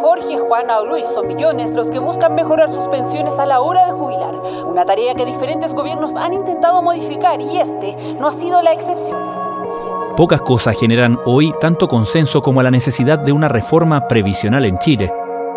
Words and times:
Jorge, 0.00 0.38
Juana 0.38 0.78
o 0.78 0.86
Luis 0.86 1.04
son 1.06 1.26
millones 1.26 1.74
los 1.74 1.90
que 1.90 1.98
buscan 1.98 2.34
mejorar 2.34 2.72
sus 2.72 2.86
pensiones 2.86 3.36
a 3.38 3.46
la 3.46 3.60
hora 3.60 3.86
de 3.86 3.92
jubilar. 3.92 4.34
Una 4.64 4.86
tarea 4.86 5.14
que 5.14 5.26
diferentes 5.26 5.74
gobiernos 5.74 6.14
han 6.14 6.32
intentado 6.32 6.82
modificar 6.82 7.40
y 7.40 7.58
este 7.58 7.96
no 8.18 8.28
ha 8.28 8.32
sido 8.32 8.62
la 8.62 8.72
excepción. 8.72 9.18
Pocas 10.16 10.40
cosas 10.40 10.76
generan 10.78 11.18
hoy 11.26 11.52
tanto 11.60 11.88
consenso 11.88 12.42
como 12.42 12.62
la 12.62 12.70
necesidad 12.70 13.18
de 13.18 13.32
una 13.32 13.48
reforma 13.48 14.06
previsional 14.06 14.64
en 14.64 14.78
Chile. 14.78 15.12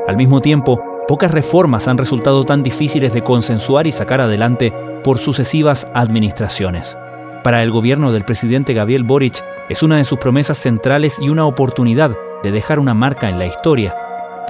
Al 0.08 0.18
mismo 0.18 0.42
tiempo, 0.42 0.82
pocas 1.08 1.32
reformas 1.32 1.88
han 1.88 1.98
resultado 1.98 2.44
tan 2.44 2.64
difíciles 2.64 3.14
de 3.14 3.24
consensuar 3.24 3.86
y 3.86 3.92
sacar 3.92 4.22
adelante 4.22 4.74
por 5.04 5.20
sucesivas 5.20 5.88
administraciones. 5.94 6.98
Para 7.44 7.62
el 7.64 7.72
gobierno 7.72 8.12
del 8.12 8.26
presidente 8.26 8.74
Gabriel 8.74 9.04
Boric 9.04 9.44
es 9.70 9.84
una 9.84 9.98
de 9.98 10.04
sus 10.04 10.18
promesas 10.18 10.58
centrales 10.58 11.20
y 11.20 11.30
una 11.30 11.46
oportunidad 11.46 12.16
de 12.44 12.52
dejar 12.52 12.80
una 12.80 12.94
marca 12.94 13.30
en 13.30 13.40
la 13.40 13.46
historia. 13.46 13.96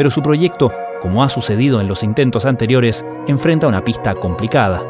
Pero 0.02 0.10
su 0.10 0.24
proyecto, 0.24 0.74
como 1.00 1.24
ha 1.24 1.30
sucedido 1.30 1.80
en 1.80 1.86
los 1.86 2.02
intentos 2.02 2.48
anteriores, 2.48 3.06
enfrenta 3.28 3.68
una 3.68 3.84
pista 3.84 4.16
complicada. 4.16 4.82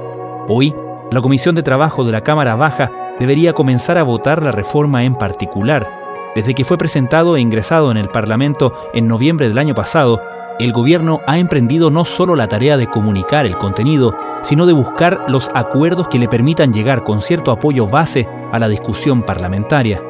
Hoy, 0.47 0.73
la 1.11 1.19
Comisión 1.19 1.53
de 1.53 1.63
Trabajo 1.63 2.05
de 2.05 2.13
la 2.13 2.21
Cámara 2.21 2.55
Baja 2.55 2.89
debería 3.19 3.51
comenzar 3.51 3.97
a 3.97 4.03
votar 4.03 4.41
la 4.41 4.53
reforma 4.53 5.03
en 5.03 5.15
particular. 5.15 5.85
Desde 6.33 6.53
que 6.53 6.63
fue 6.63 6.77
presentado 6.77 7.35
e 7.35 7.41
ingresado 7.41 7.91
en 7.91 7.97
el 7.97 8.07
Parlamento 8.07 8.73
en 8.93 9.09
noviembre 9.09 9.49
del 9.49 9.57
año 9.57 9.75
pasado, 9.75 10.23
el 10.59 10.71
gobierno 10.71 11.19
ha 11.27 11.39
emprendido 11.39 11.91
no 11.91 12.05
solo 12.05 12.37
la 12.37 12.47
tarea 12.47 12.77
de 12.77 12.87
comunicar 12.87 13.45
el 13.45 13.57
contenido, 13.57 14.15
sino 14.43 14.65
de 14.65 14.71
buscar 14.71 15.25
los 15.27 15.51
acuerdos 15.53 16.07
que 16.07 16.19
le 16.19 16.29
permitan 16.29 16.71
llegar 16.71 17.03
con 17.03 17.21
cierto 17.21 17.51
apoyo 17.51 17.85
base 17.85 18.29
a 18.53 18.59
la 18.59 18.69
discusión 18.69 19.23
parlamentaria. 19.23 20.01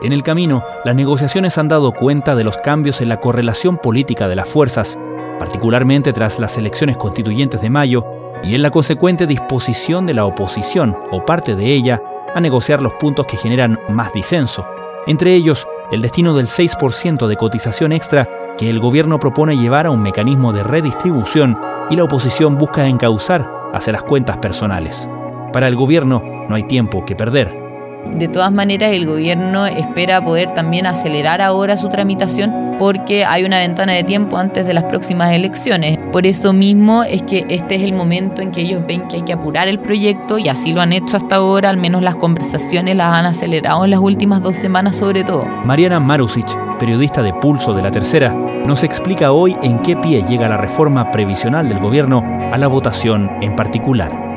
En 0.00 0.12
el 0.12 0.22
camino, 0.22 0.62
las 0.84 0.94
negociaciones 0.94 1.58
han 1.58 1.66
dado 1.66 1.90
cuenta 1.90 2.36
de 2.36 2.44
los 2.44 2.56
cambios 2.58 3.00
en 3.00 3.08
la 3.08 3.18
correlación 3.18 3.78
política 3.78 4.28
de 4.28 4.36
las 4.36 4.48
fuerzas, 4.48 4.96
particularmente 5.40 6.12
tras 6.12 6.38
las 6.38 6.56
elecciones 6.56 6.96
constituyentes 6.96 7.60
de 7.60 7.70
mayo, 7.70 8.04
y 8.44 8.54
en 8.54 8.62
la 8.62 8.70
consecuente 8.70 9.26
disposición 9.26 10.06
de 10.06 10.14
la 10.14 10.24
oposición 10.24 10.96
o 11.10 11.24
parte 11.24 11.56
de 11.56 11.72
ella 11.72 12.00
a 12.32 12.40
negociar 12.40 12.80
los 12.80 12.92
puntos 12.94 13.26
que 13.26 13.36
generan 13.36 13.80
más 13.88 14.12
disenso, 14.12 14.64
entre 15.08 15.34
ellos 15.34 15.66
el 15.90 16.00
destino 16.00 16.32
del 16.34 16.46
6% 16.46 17.26
de 17.26 17.36
cotización 17.36 17.90
extra 17.90 18.28
que 18.56 18.70
el 18.70 18.78
gobierno 18.78 19.18
propone 19.18 19.56
llevar 19.56 19.86
a 19.86 19.90
un 19.90 20.02
mecanismo 20.02 20.52
de 20.52 20.62
redistribución 20.62 21.58
y 21.90 21.96
la 21.96 22.04
oposición 22.04 22.56
busca 22.56 22.86
encauzar 22.86 23.50
hacia 23.72 23.92
las 23.92 24.02
cuentas 24.02 24.36
personales. 24.36 25.08
Para 25.52 25.66
el 25.66 25.74
gobierno 25.74 26.22
no 26.48 26.54
hay 26.54 26.64
tiempo 26.64 27.04
que 27.04 27.16
perder. 27.16 27.67
De 28.14 28.28
todas 28.28 28.50
maneras, 28.50 28.92
el 28.92 29.06
gobierno 29.06 29.66
espera 29.66 30.24
poder 30.24 30.50
también 30.50 30.86
acelerar 30.86 31.40
ahora 31.40 31.76
su 31.76 31.88
tramitación 31.88 32.76
porque 32.78 33.24
hay 33.24 33.44
una 33.44 33.58
ventana 33.58 33.92
de 33.92 34.04
tiempo 34.04 34.36
antes 34.36 34.66
de 34.66 34.74
las 34.74 34.84
próximas 34.84 35.32
elecciones. 35.32 35.98
Por 36.12 36.26
eso 36.26 36.52
mismo 36.52 37.02
es 37.02 37.22
que 37.22 37.44
este 37.48 37.74
es 37.74 37.82
el 37.82 37.92
momento 37.92 38.40
en 38.40 38.50
que 38.50 38.62
ellos 38.62 38.82
ven 38.86 39.06
que 39.08 39.16
hay 39.16 39.22
que 39.22 39.32
apurar 39.32 39.68
el 39.68 39.80
proyecto 39.80 40.38
y 40.38 40.48
así 40.48 40.72
lo 40.72 40.80
han 40.80 40.92
hecho 40.92 41.16
hasta 41.16 41.36
ahora, 41.36 41.70
al 41.70 41.76
menos 41.76 42.02
las 42.02 42.16
conversaciones 42.16 42.96
las 42.96 43.12
han 43.12 43.26
acelerado 43.26 43.84
en 43.84 43.90
las 43.90 44.00
últimas 44.00 44.42
dos 44.42 44.56
semanas 44.56 44.96
sobre 44.96 45.24
todo. 45.24 45.46
Mariana 45.64 46.00
Marusic, 46.00 46.46
periodista 46.78 47.22
de 47.22 47.32
Pulso 47.34 47.74
de 47.74 47.82
la 47.82 47.90
Tercera, 47.90 48.32
nos 48.66 48.82
explica 48.82 49.32
hoy 49.32 49.56
en 49.62 49.80
qué 49.80 49.96
pie 49.96 50.24
llega 50.28 50.48
la 50.48 50.56
reforma 50.56 51.10
previsional 51.10 51.68
del 51.68 51.80
gobierno 51.80 52.22
a 52.52 52.58
la 52.58 52.68
votación 52.68 53.30
en 53.40 53.56
particular. 53.56 54.27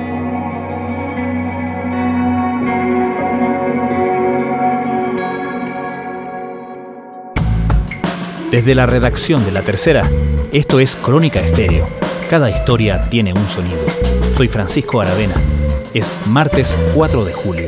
Desde 8.52 8.76
la 8.76 8.86
redacción 8.86 9.46
de 9.46 9.52
La 9.54 9.64
Tercera, 9.64 10.08
esto 10.52 10.82
es 10.82 10.98
Crónica 10.98 11.40
Estéreo. 11.40 11.86
Cada 12.30 12.50
historia 12.50 13.00
tiene 13.10 13.34
un 13.34 13.48
sonido. 13.48 13.80
Soy 14.36 14.50
Francisco 14.50 15.00
Aravena. 15.00 15.36
Es 15.94 16.12
martes 16.28 16.76
4 16.94 17.24
de 17.24 17.32
julio. 17.32 17.66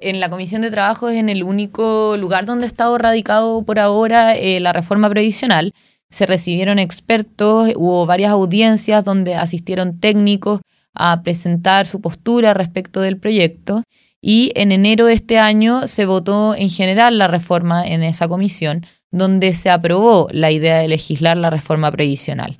En 0.00 0.18
la 0.18 0.28
Comisión 0.28 0.60
de 0.62 0.70
Trabajo 0.70 1.08
es 1.08 1.18
en 1.18 1.28
el 1.28 1.44
único 1.44 2.16
lugar 2.16 2.44
donde 2.44 2.64
ha 2.64 2.66
estado 2.66 2.98
radicado 2.98 3.62
por 3.62 3.78
ahora 3.78 4.34
eh, 4.34 4.58
la 4.58 4.72
reforma 4.72 5.08
previsional 5.08 5.72
se 6.12 6.26
recibieron 6.26 6.78
expertos, 6.78 7.72
hubo 7.74 8.04
varias 8.04 8.32
audiencias 8.32 9.02
donde 9.02 9.34
asistieron 9.34 9.98
técnicos 9.98 10.60
a 10.94 11.22
presentar 11.22 11.86
su 11.86 12.02
postura 12.02 12.52
respecto 12.52 13.00
del 13.00 13.16
proyecto 13.16 13.82
y 14.22 14.52
en 14.54 14.70
enero 14.70 15.06
de 15.06 15.14
este 15.14 15.38
año 15.38 15.88
se 15.88 16.06
votó 16.06 16.54
en 16.54 16.70
general 16.70 17.18
la 17.18 17.26
reforma 17.26 17.84
en 17.84 18.04
esa 18.04 18.28
comisión, 18.28 18.86
donde 19.10 19.52
se 19.52 19.68
aprobó 19.68 20.28
la 20.30 20.52
idea 20.52 20.78
de 20.78 20.88
legislar 20.88 21.36
la 21.36 21.50
reforma 21.50 21.90
previsional. 21.90 22.56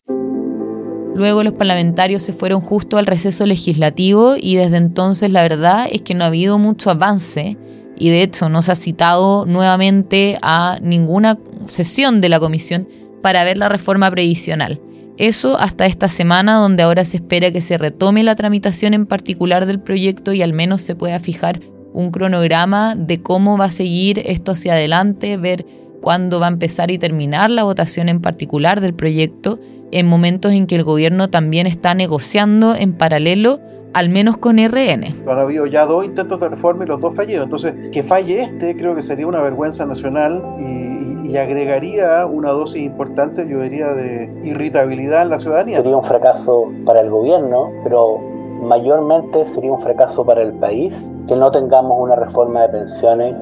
Luego 1.15 1.45
los 1.45 1.53
parlamentarios 1.53 2.23
se 2.23 2.33
fueron 2.33 2.61
justo 2.61 2.99
al 2.99 3.07
receso 3.07 3.47
legislativo 3.47 4.35
y 4.39 4.57
desde 4.57 4.79
entonces 4.79 5.31
la 5.31 5.43
verdad 5.43 5.87
es 5.91 6.03
que 6.03 6.15
no 6.15 6.25
ha 6.25 6.29
habido 6.29 6.59
mucho 6.59 6.91
avance 6.91 7.57
y 7.97 8.11
de 8.11 8.23
hecho 8.23 8.49
no 8.49 8.61
se 8.63 8.73
ha 8.73 8.75
citado 8.75 9.47
nuevamente 9.47 10.39
a 10.43 10.79
ninguna 10.83 11.39
sesión 11.67 12.21
de 12.21 12.29
la 12.29 12.41
comisión 12.41 12.89
para 13.23 13.45
ver 13.45 13.57
la 13.57 13.69
reforma 13.69 14.11
previsional. 14.11 14.81
Eso 15.23 15.57
hasta 15.57 15.87
esta 15.87 16.09
semana, 16.09 16.57
donde 16.57 16.83
ahora 16.83 17.05
se 17.05 17.19
espera 17.19 17.53
que 17.53 17.61
se 17.61 17.79
retome 17.79 18.25
la 18.25 18.35
tramitación 18.35 18.93
en 18.93 19.07
particular 19.07 19.67
del 19.67 19.79
proyecto 19.79 20.33
y 20.33 20.43
al 20.43 20.53
menos 20.53 20.81
se 20.81 20.97
pueda 20.97 21.21
fijar 21.21 21.61
un 21.93 22.11
cronograma 22.11 22.97
de 22.97 23.23
cómo 23.23 23.57
va 23.57 23.67
a 23.67 23.71
seguir 23.71 24.21
esto 24.25 24.51
hacia 24.51 24.73
adelante, 24.73 25.37
ver 25.37 25.65
cuándo 26.01 26.41
va 26.41 26.47
a 26.47 26.51
empezar 26.51 26.91
y 26.91 26.99
terminar 26.99 27.51
la 27.51 27.63
votación 27.63 28.09
en 28.09 28.21
particular 28.21 28.81
del 28.81 28.95
proyecto, 28.95 29.61
en 29.93 30.09
momentos 30.09 30.51
en 30.51 30.67
que 30.67 30.75
el 30.75 30.83
gobierno 30.83 31.31
también 31.31 31.69
está 31.69 31.95
negociando 31.95 32.75
en 32.75 32.95
paralelo 32.95 33.61
al 33.95 34.09
menos 34.09 34.39
con 34.39 34.57
RN. 34.59 35.05
Han 35.29 35.39
habido 35.39 35.67
ya 35.67 35.87
dos 35.87 36.05
intentos 36.05 36.41
de 36.41 36.49
reforma 36.49 36.83
y 36.83 36.89
los 36.89 37.01
dos 37.01 37.15
fallidos. 37.15 37.45
Entonces, 37.45 37.75
que 37.93 38.03
falle 38.03 38.43
este 38.43 38.75
creo 38.77 38.97
que 38.97 39.03
sería 39.03 39.29
una 39.29 39.41
vergüenza 39.41 39.87
nacional 39.87 40.43
y, 40.59 41.12
y 41.33 41.39
agregaría 41.39 42.27
una 42.27 42.51
dosis 42.51 42.83
importante, 42.83 43.49
yo 43.49 43.63
diría, 43.63 43.89
de 43.89 44.31
irritabilidad 44.45 45.23
en 45.23 45.31
la 45.31 45.39
ciudadanía. 45.39 45.77
Sería 45.77 45.97
un 45.97 46.05
fracaso 46.05 46.71
para 46.85 47.01
el 47.01 47.09
gobierno, 47.09 47.71
pero 47.83 48.19
mayormente 48.63 49.47
sería 49.47 49.73
un 49.73 49.81
fracaso 49.81 50.27
para 50.27 50.43
el 50.43 50.53
país 50.53 51.11
que 51.27 51.35
no 51.35 51.51
tengamos 51.51 51.99
una 51.99 52.17
reforma 52.17 52.63
de 52.63 52.69
pensiones 52.69 53.35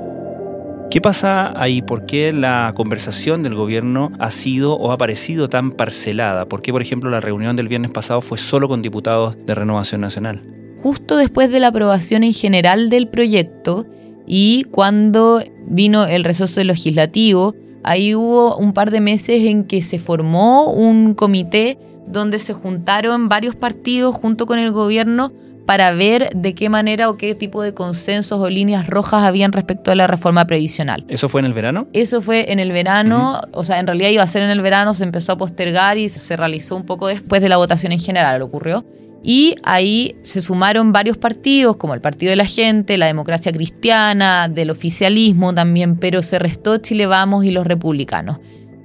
¿Qué 0.91 1.01
pasa 1.01 1.53
ahí? 1.55 1.83
¿Por 1.83 2.05
qué 2.05 2.33
la 2.33 2.73
conversación 2.75 3.45
del 3.45 3.55
gobierno 3.55 4.11
ha 4.19 4.31
sido 4.31 4.75
o 4.75 4.91
ha 4.91 4.99
parecido 4.99 5.49
tan 5.49 5.71
parcelada? 5.71 6.47
¿Por 6.47 6.63
qué, 6.63 6.73
por 6.73 6.83
ejemplo, 6.83 7.11
la 7.11 7.21
reunión 7.21 7.55
del 7.55 7.69
viernes 7.69 7.93
pasado 7.93 8.21
fue 8.21 8.39
solo 8.39 8.67
con 8.67 8.83
diputados 8.83 9.37
de 9.47 9.55
Renovación 9.55 10.01
Nacional? 10.01 10.43
Justo 10.83 11.17
después 11.17 11.49
de 11.53 11.61
la 11.61 11.69
aprobación 11.69 12.25
en 12.25 12.33
general 12.33 12.91
del 12.91 13.07
proyecto 13.07 13.87
y 14.27 14.65
cuando 14.65 15.41
vino 15.69 16.07
el 16.07 16.25
receso 16.25 16.65
legislativo, 16.65 17.55
Ahí 17.83 18.15
hubo 18.15 18.57
un 18.57 18.73
par 18.73 18.91
de 18.91 19.01
meses 19.01 19.45
en 19.45 19.65
que 19.65 19.83
se 19.83 19.99
formó 19.99 20.71
un 20.71 21.15
comité 21.15 21.79
donde 22.07 22.39
se 22.39 22.53
juntaron 22.53 23.29
varios 23.29 23.57
partidos 23.57 24.15
junto 24.15 24.47
con 24.47 24.59
el 24.59 24.73
gobierno 24.73 25.33
para 25.67 25.93
ver 25.93 26.31
de 26.35 26.55
qué 26.55 26.69
manera 26.69 27.09
o 27.09 27.17
qué 27.17 27.35
tipo 27.37 27.63
de 27.63 27.75
consensos 27.75 28.41
o 28.41 28.51
líneas 28.51 28.89
rojas 28.89 29.23
habían 29.23 29.53
respecto 29.53 29.93
a 29.93 29.95
la 29.95 30.09
reforma 30.09 30.45
previsional. 30.45 31.05
¿Eso 31.07 31.29
fue 31.29 31.41
en 31.41 31.45
el 31.45 31.53
verano? 31.53 31.87
Eso 31.93 32.21
fue 32.21 32.51
en 32.51 32.59
el 32.59 32.73
verano, 32.73 33.41
o 33.53 33.63
sea, 33.63 33.79
en 33.79 33.87
realidad 33.87 34.09
iba 34.09 34.25
a 34.25 34.27
ser 34.27 34.43
en 34.43 34.51
el 34.51 34.63
verano, 34.63 34.95
se 34.95 35.05
empezó 35.05 35.33
a 35.33 35.37
postergar 35.37 35.97
y 35.97 36.09
se 36.09 36.37
realizó 36.37 36.75
un 36.75 36.85
poco 36.85 37.07
después 37.07 37.41
de 37.41 37.49
la 37.49 37.57
votación 37.57 37.93
en 37.93 38.01
general, 38.01 38.43
ocurrió. 38.43 38.85
Y 39.23 39.57
ahí 39.63 40.17
se 40.23 40.41
sumaron 40.41 40.93
varios 40.93 41.19
partidos, 41.19 41.77
como 41.77 41.95
el 41.95 42.01
Partido 42.01 42.31
de 42.31 42.37
la 42.37 42.47
Gente, 42.47 42.97
la 42.97 43.07
Democracia 43.07 43.53
Cristiana, 43.53 44.49
del 44.49 44.71
oficialismo 44.71 45.55
también, 45.55 45.97
pero 45.97 46.23
se 46.23 46.39
restó 46.39 46.79
Chile 46.79 47.07
Vamos 47.07 47.45
y 47.45 47.51
los 47.51 47.67
republicanos. 47.67 48.39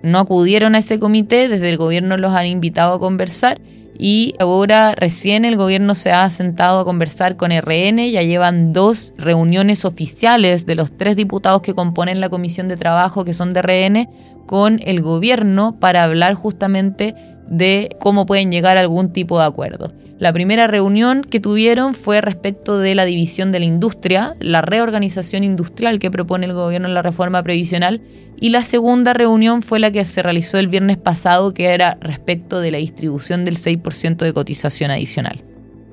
No 0.03 0.19
acudieron 0.19 0.75
a 0.75 0.79
ese 0.79 0.99
comité, 0.99 1.47
desde 1.47 1.69
el 1.69 1.77
gobierno 1.77 2.17
los 2.17 2.33
han 2.33 2.47
invitado 2.47 2.95
a 2.95 2.99
conversar 2.99 3.59
y 3.97 4.35
ahora 4.39 4.93
recién 4.95 5.45
el 5.45 5.57
gobierno 5.57 5.95
se 5.95 6.11
ha 6.11 6.29
sentado 6.29 6.79
a 6.79 6.85
conversar 6.85 7.37
con 7.37 7.51
RN, 7.51 8.09
ya 8.11 8.23
llevan 8.23 8.73
dos 8.73 9.13
reuniones 9.17 9.85
oficiales 9.85 10.65
de 10.65 10.75
los 10.75 10.95
tres 10.95 11.15
diputados 11.15 11.61
que 11.61 11.73
componen 11.73 12.19
la 12.19 12.29
comisión 12.29 12.67
de 12.67 12.75
trabajo 12.75 13.25
que 13.25 13.33
son 13.33 13.53
de 13.53 13.61
RN 13.61 14.09
con 14.45 14.79
el 14.83 15.01
gobierno 15.01 15.77
para 15.79 16.03
hablar 16.03 16.33
justamente 16.33 17.15
de 17.47 17.95
cómo 17.99 18.25
pueden 18.25 18.51
llegar 18.51 18.77
a 18.77 18.81
algún 18.81 19.11
tipo 19.11 19.39
de 19.39 19.45
acuerdo. 19.45 19.91
La 20.17 20.31
primera 20.31 20.67
reunión 20.67 21.23
que 21.23 21.41
tuvieron 21.41 21.93
fue 21.93 22.21
respecto 22.21 22.79
de 22.79 22.95
la 22.95 23.03
división 23.03 23.51
de 23.51 23.59
la 23.59 23.65
industria, 23.65 24.35
la 24.39 24.61
reorganización 24.61 25.43
industrial 25.43 25.99
que 25.99 26.09
propone 26.09 26.45
el 26.45 26.53
gobierno 26.53 26.87
en 26.87 26.93
la 26.93 27.01
reforma 27.01 27.43
previsional, 27.43 28.01
y 28.39 28.49
la 28.49 28.61
segunda 28.61 29.13
reunión 29.13 29.61
fue 29.61 29.79
la 29.79 29.91
que 29.91 30.03
se 30.05 30.21
realizó 30.21 30.57
el 30.57 30.67
viernes 30.67 30.97
pasado, 30.97 31.53
que 31.53 31.67
era 31.67 31.97
respecto 31.99 32.59
de 32.59 32.71
la 32.71 32.77
distribución 32.77 33.45
del 33.45 33.57
6% 33.57 33.84
de 34.25 34.33
cotización 34.33 34.91
adicional. 34.91 35.43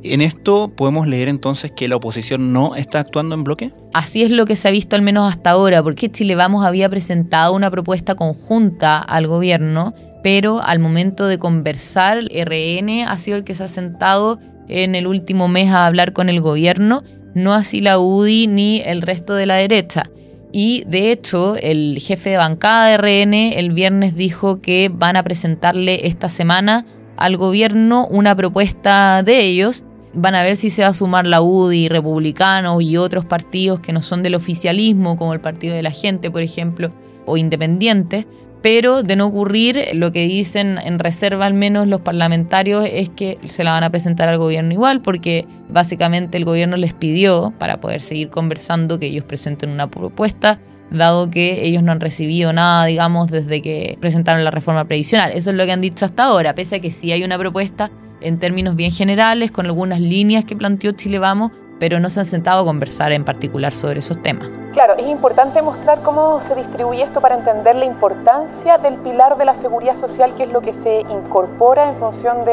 ¿En 0.05 0.21
esto 0.21 0.73
podemos 0.75 1.07
leer 1.07 1.29
entonces 1.29 1.71
que 1.71 1.87
la 1.87 1.97
oposición 1.97 2.53
no 2.53 2.75
está 2.75 2.99
actuando 2.99 3.37
en 3.37 3.45
bloque? 3.45 3.73
Así 3.95 4.25
es 4.25 4.33
lo 4.33 4.47
que 4.47 4.57
se 4.57 4.67
ha 4.67 4.73
visto 4.73 4.97
al 4.97 5.03
menos 5.03 5.31
hasta 5.31 5.51
ahora, 5.51 5.81
porque 5.83 6.11
Chile 6.11 6.35
Vamos 6.35 6.65
había 6.65 6.89
presentado 6.89 7.55
una 7.55 7.71
propuesta 7.71 8.17
conjunta 8.17 8.99
al 8.99 9.29
gobierno, 9.29 9.95
pero 10.25 10.61
al 10.61 10.81
momento 10.81 11.27
de 11.27 11.39
conversar, 11.39 12.19
el 12.19 12.29
RN 12.47 13.05
ha 13.07 13.17
sido 13.17 13.37
el 13.37 13.45
que 13.45 13.55
se 13.55 13.63
ha 13.63 13.69
sentado 13.69 14.41
en 14.69 14.97
el 14.97 15.07
último 15.07 15.47
mes 15.47 15.71
a 15.71 15.87
hablar 15.87 16.13
con 16.13 16.29
el 16.29 16.41
gobierno, 16.41 17.05
no 17.35 17.53
así 17.53 17.81
la 17.81 18.01
UDI 18.01 18.49
ni 18.49 18.81
el 18.81 19.03
resto 19.03 19.35
de 19.35 19.47
la 19.47 19.55
derecha. 19.55 20.05
Y 20.53 20.83
de 20.87 21.13
hecho, 21.13 21.57
el 21.57 21.99
jefe 22.01 22.31
de 22.31 22.37
bancada 22.39 22.87
de 22.87 22.97
RN 22.97 23.35
el 23.35 23.71
viernes 23.71 24.17
dijo 24.17 24.61
que 24.61 24.91
van 24.93 25.17
a 25.17 25.23
presentarle 25.23 26.07
esta 26.07 26.29
semana 26.29 26.85
al 27.23 27.37
gobierno 27.37 28.07
una 28.09 28.35
propuesta 28.35 29.23
de 29.23 29.41
ellos 29.41 29.85
Van 30.15 30.35
a 30.35 30.43
ver 30.43 30.57
si 30.57 30.69
se 30.69 30.83
va 30.83 30.89
a 30.89 30.95
sumar 30.95 31.27
la 31.27 31.41
UDI, 31.41 31.89
republicanos 31.89 32.83
y 32.83 32.99
otros 32.99 33.25
partidos 33.25 33.81
que 33.81 33.95
no 33.95 34.03
son 34.03 34.23
del 34.23 34.35
oficialismo, 34.35 35.17
como 35.17 35.33
el 35.33 35.41
Partido 35.41 35.75
de 35.75 35.83
la 35.83 35.91
Gente, 35.91 36.31
por 36.31 36.43
ejemplo, 36.43 36.93
o 37.25 37.39
independientes. 37.39 38.27
Pero 38.61 39.03
de 39.03 39.17
no 39.17 39.27
ocurrir, 39.27 39.83
lo 39.95 40.13
que 40.13 40.23
dicen 40.23 40.79
en 40.85 40.99
reserva 40.99 41.47
al 41.47 41.55
menos 41.55 41.89
los 41.89 42.03
parlamentarios 42.03 42.87
es 42.89 43.09
que 43.09 43.39
se 43.47 43.65
la 43.65 43.73
van 43.73 43.85
a 43.85 43.91
presentar 43.91 44.29
al 44.29 44.39
gobierno 44.39 44.73
igual, 44.73 45.01
porque 45.01 45.47
básicamente 45.71 46.37
el 46.37 46.45
gobierno 46.45 46.77
les 46.77 46.93
pidió, 46.93 47.55
para 47.59 47.81
poder 47.81 48.03
seguir 48.03 48.29
conversando, 48.29 48.99
que 48.99 49.07
ellos 49.07 49.25
presenten 49.25 49.71
una 49.71 49.91
propuesta 49.91 50.61
dado 50.93 51.31
que 51.31 51.65
ellos 51.65 51.83
no 51.83 51.93
han 51.93 52.01
recibido 52.01 52.53
nada, 52.53 52.85
digamos, 52.87 53.29
desde 53.29 53.63
que 53.63 53.97
presentaron 54.01 54.45
la 54.45 54.51
reforma 54.51 54.85
previsional. 54.85 55.33
Eso 55.33 55.51
es 55.51 55.57
lo 55.57 55.65
que 55.65 55.73
han 55.73 55.81
dicho 55.81 56.05
hasta 56.05 56.25
ahora, 56.25 56.55
pese 56.55 56.77
a 56.77 56.81
que 56.81 56.91
sí 56.91 57.13
hay 57.13 57.25
una 57.25 57.39
propuesta 57.39 57.91
en 58.21 58.39
términos 58.39 58.77
bien 58.77 58.93
generales, 58.93 59.51
con 59.51 59.67
algunas 59.67 60.01
líneas 60.01 60.45
que 60.45 60.57
planteó 60.57 60.93
Chile 60.93 61.19
Vamos, 61.19 61.51
pero 61.83 61.99
no 61.99 62.09
se 62.11 62.21
han 62.21 62.27
sentado 62.27 62.61
a 62.61 62.65
conversar 62.65 63.11
en 63.11 63.25
particular 63.25 63.75
sobre 63.75 63.99
esos 63.99 64.23
temas. 64.23 64.49
Claro, 64.73 64.95
es 64.97 65.07
importante 65.09 65.61
mostrar 65.63 66.01
cómo 66.03 66.41
se 66.41 66.55
distribuye 66.55 67.03
esto 67.03 67.21
para 67.21 67.35
entender 67.35 67.75
la 67.75 67.85
importancia 67.85 68.79
del 68.79 68.99
pilar 68.99 69.37
de 69.37 69.45
la 69.45 69.57
seguridad 69.57 69.97
social, 69.97 70.33
que 70.37 70.45
es 70.45 70.49
lo 70.51 70.61
que 70.61 70.75
se 70.75 71.01
incorpora 71.01 71.89
en 71.89 71.97
función 71.97 72.45
de 72.45 72.53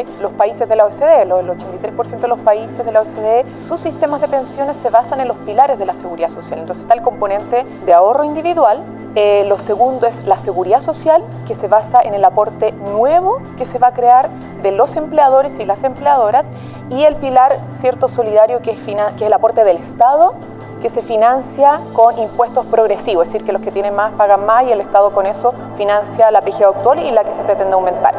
eh, 0.00 0.06
los 0.20 0.30
países 0.34 0.68
de 0.68 0.76
la 0.76 0.84
OCDE. 0.84 1.22
El 1.22 1.30
83% 1.32 2.20
de 2.20 2.28
los 2.28 2.38
países 2.38 2.86
de 2.86 2.92
la 2.92 3.00
OCDE, 3.00 3.44
sus 3.66 3.80
sistemas 3.80 4.20
de 4.20 4.28
pensiones 4.28 4.76
se 4.76 4.88
basan 4.88 5.20
en 5.20 5.26
los 5.26 5.38
pilares 5.38 5.76
de 5.76 5.86
la 5.86 5.94
seguridad 5.94 6.30
social. 6.30 6.60
Entonces 6.60 6.84
está 6.84 6.94
el 6.94 7.02
componente 7.02 7.66
de 7.84 7.92
ahorro 7.92 8.22
individual, 8.22 8.84
eh, 9.16 9.44
lo 9.48 9.58
segundo 9.58 10.06
es 10.06 10.24
la 10.24 10.38
seguridad 10.38 10.80
social, 10.80 11.24
que 11.44 11.56
se 11.56 11.66
basa 11.66 12.00
en 12.00 12.14
el 12.14 12.24
aporte 12.24 12.70
nuevo 12.70 13.42
que 13.58 13.64
se 13.64 13.80
va 13.80 13.88
a 13.88 13.92
crear 13.92 14.30
de 14.62 14.70
los 14.70 14.94
empleadores 14.94 15.58
y 15.58 15.64
las 15.64 15.82
empleadoras, 15.82 16.46
y 16.90 17.04
el 17.04 17.16
pilar 17.16 17.60
cierto 17.70 18.08
solidario, 18.08 18.60
que 18.60 18.72
es, 18.72 18.78
que 18.78 18.92
es 18.92 19.22
el 19.22 19.32
aporte 19.32 19.64
del 19.64 19.76
Estado, 19.76 20.34
que 20.80 20.88
se 20.88 21.02
financia 21.02 21.80
con 21.92 22.18
impuestos 22.18 22.66
progresivos, 22.66 23.26
es 23.26 23.32
decir, 23.32 23.46
que 23.46 23.52
los 23.52 23.62
que 23.62 23.70
tienen 23.70 23.94
más 23.94 24.12
pagan 24.12 24.44
más 24.46 24.66
y 24.66 24.72
el 24.72 24.80
Estado 24.80 25.10
con 25.10 25.26
eso 25.26 25.54
financia 25.76 26.30
la 26.30 26.40
PGA 26.40 26.68
actual 26.68 27.04
y 27.06 27.10
la 27.10 27.24
que 27.24 27.32
se 27.32 27.42
pretende 27.42 27.74
aumentar. 27.74 28.14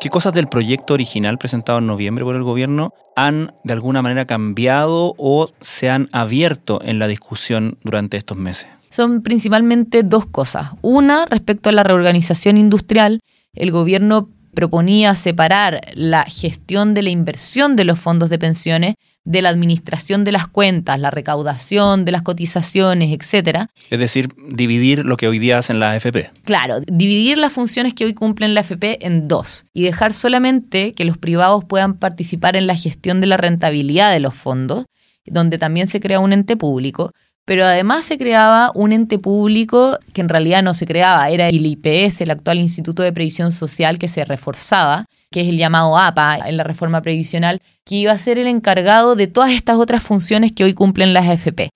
¿Qué 0.00 0.10
cosas 0.10 0.32
del 0.32 0.46
proyecto 0.46 0.94
original 0.94 1.38
presentado 1.38 1.80
en 1.80 1.86
noviembre 1.86 2.24
por 2.24 2.36
el 2.36 2.44
gobierno 2.44 2.94
han 3.16 3.52
de 3.64 3.72
alguna 3.72 4.00
manera 4.00 4.26
cambiado 4.26 5.14
o 5.18 5.48
se 5.60 5.90
han 5.90 6.08
abierto 6.12 6.80
en 6.84 7.00
la 7.00 7.08
discusión 7.08 7.78
durante 7.82 8.16
estos 8.16 8.38
meses? 8.38 8.68
Son 8.90 9.22
principalmente 9.22 10.04
dos 10.04 10.24
cosas. 10.24 10.68
Una, 10.82 11.26
respecto 11.26 11.68
a 11.68 11.72
la 11.72 11.82
reorganización 11.82 12.58
industrial, 12.58 13.20
el 13.54 13.72
gobierno 13.72 14.28
proponía 14.54 15.14
separar 15.14 15.80
la 15.94 16.24
gestión 16.24 16.94
de 16.94 17.02
la 17.02 17.10
inversión 17.10 17.76
de 17.76 17.84
los 17.84 17.98
fondos 17.98 18.30
de 18.30 18.38
pensiones 18.38 18.94
de 19.28 19.42
la 19.42 19.50
administración 19.50 20.24
de 20.24 20.32
las 20.32 20.48
cuentas, 20.48 20.98
la 20.98 21.10
recaudación 21.10 22.06
de 22.06 22.12
las 22.12 22.22
cotizaciones, 22.22 23.12
etcétera. 23.12 23.68
Es 23.90 23.98
decir, 23.98 24.30
dividir 24.48 25.04
lo 25.04 25.18
que 25.18 25.28
hoy 25.28 25.38
día 25.38 25.58
hacen 25.58 25.80
la 25.80 25.90
AFP. 25.92 26.30
Claro, 26.44 26.80
dividir 26.80 27.36
las 27.36 27.52
funciones 27.52 27.92
que 27.92 28.06
hoy 28.06 28.14
cumplen 28.14 28.54
la 28.54 28.60
AFP 28.60 29.04
en 29.06 29.28
dos 29.28 29.66
y 29.74 29.82
dejar 29.82 30.14
solamente 30.14 30.94
que 30.94 31.04
los 31.04 31.18
privados 31.18 31.64
puedan 31.66 31.98
participar 31.98 32.56
en 32.56 32.66
la 32.66 32.74
gestión 32.74 33.20
de 33.20 33.26
la 33.26 33.36
rentabilidad 33.36 34.10
de 34.12 34.20
los 34.20 34.32
fondos, 34.32 34.86
donde 35.26 35.58
también 35.58 35.88
se 35.88 36.00
crea 36.00 36.20
un 36.20 36.32
ente 36.32 36.56
público, 36.56 37.12
pero 37.48 37.64
además 37.64 38.04
se 38.04 38.18
creaba 38.18 38.70
un 38.74 38.92
ente 38.92 39.18
público 39.18 39.96
que 40.12 40.20
en 40.20 40.28
realidad 40.28 40.62
no 40.62 40.74
se 40.74 40.84
creaba, 40.84 41.30
era 41.30 41.48
el 41.48 41.64
IPS, 41.64 42.20
el 42.20 42.30
actual 42.30 42.58
Instituto 42.58 43.02
de 43.02 43.10
Previsión 43.10 43.52
Social, 43.52 43.98
que 43.98 44.06
se 44.06 44.26
reforzaba 44.26 45.06
que 45.30 45.40
es 45.40 45.48
el 45.48 45.56
llamado 45.56 45.96
APA 45.96 46.46
en 46.46 46.58
la 46.58 46.64
reforma 46.64 47.00
previsional, 47.00 47.62
que 47.86 47.94
iba 47.94 48.12
a 48.12 48.18
ser 48.18 48.38
el 48.38 48.48
encargado 48.48 49.16
de 49.16 49.28
todas 49.28 49.52
estas 49.52 49.76
otras 49.76 50.02
funciones 50.02 50.52
que 50.52 50.62
hoy 50.64 50.74
cumplen 50.74 51.14
las 51.14 51.26
AFP. 51.26 51.70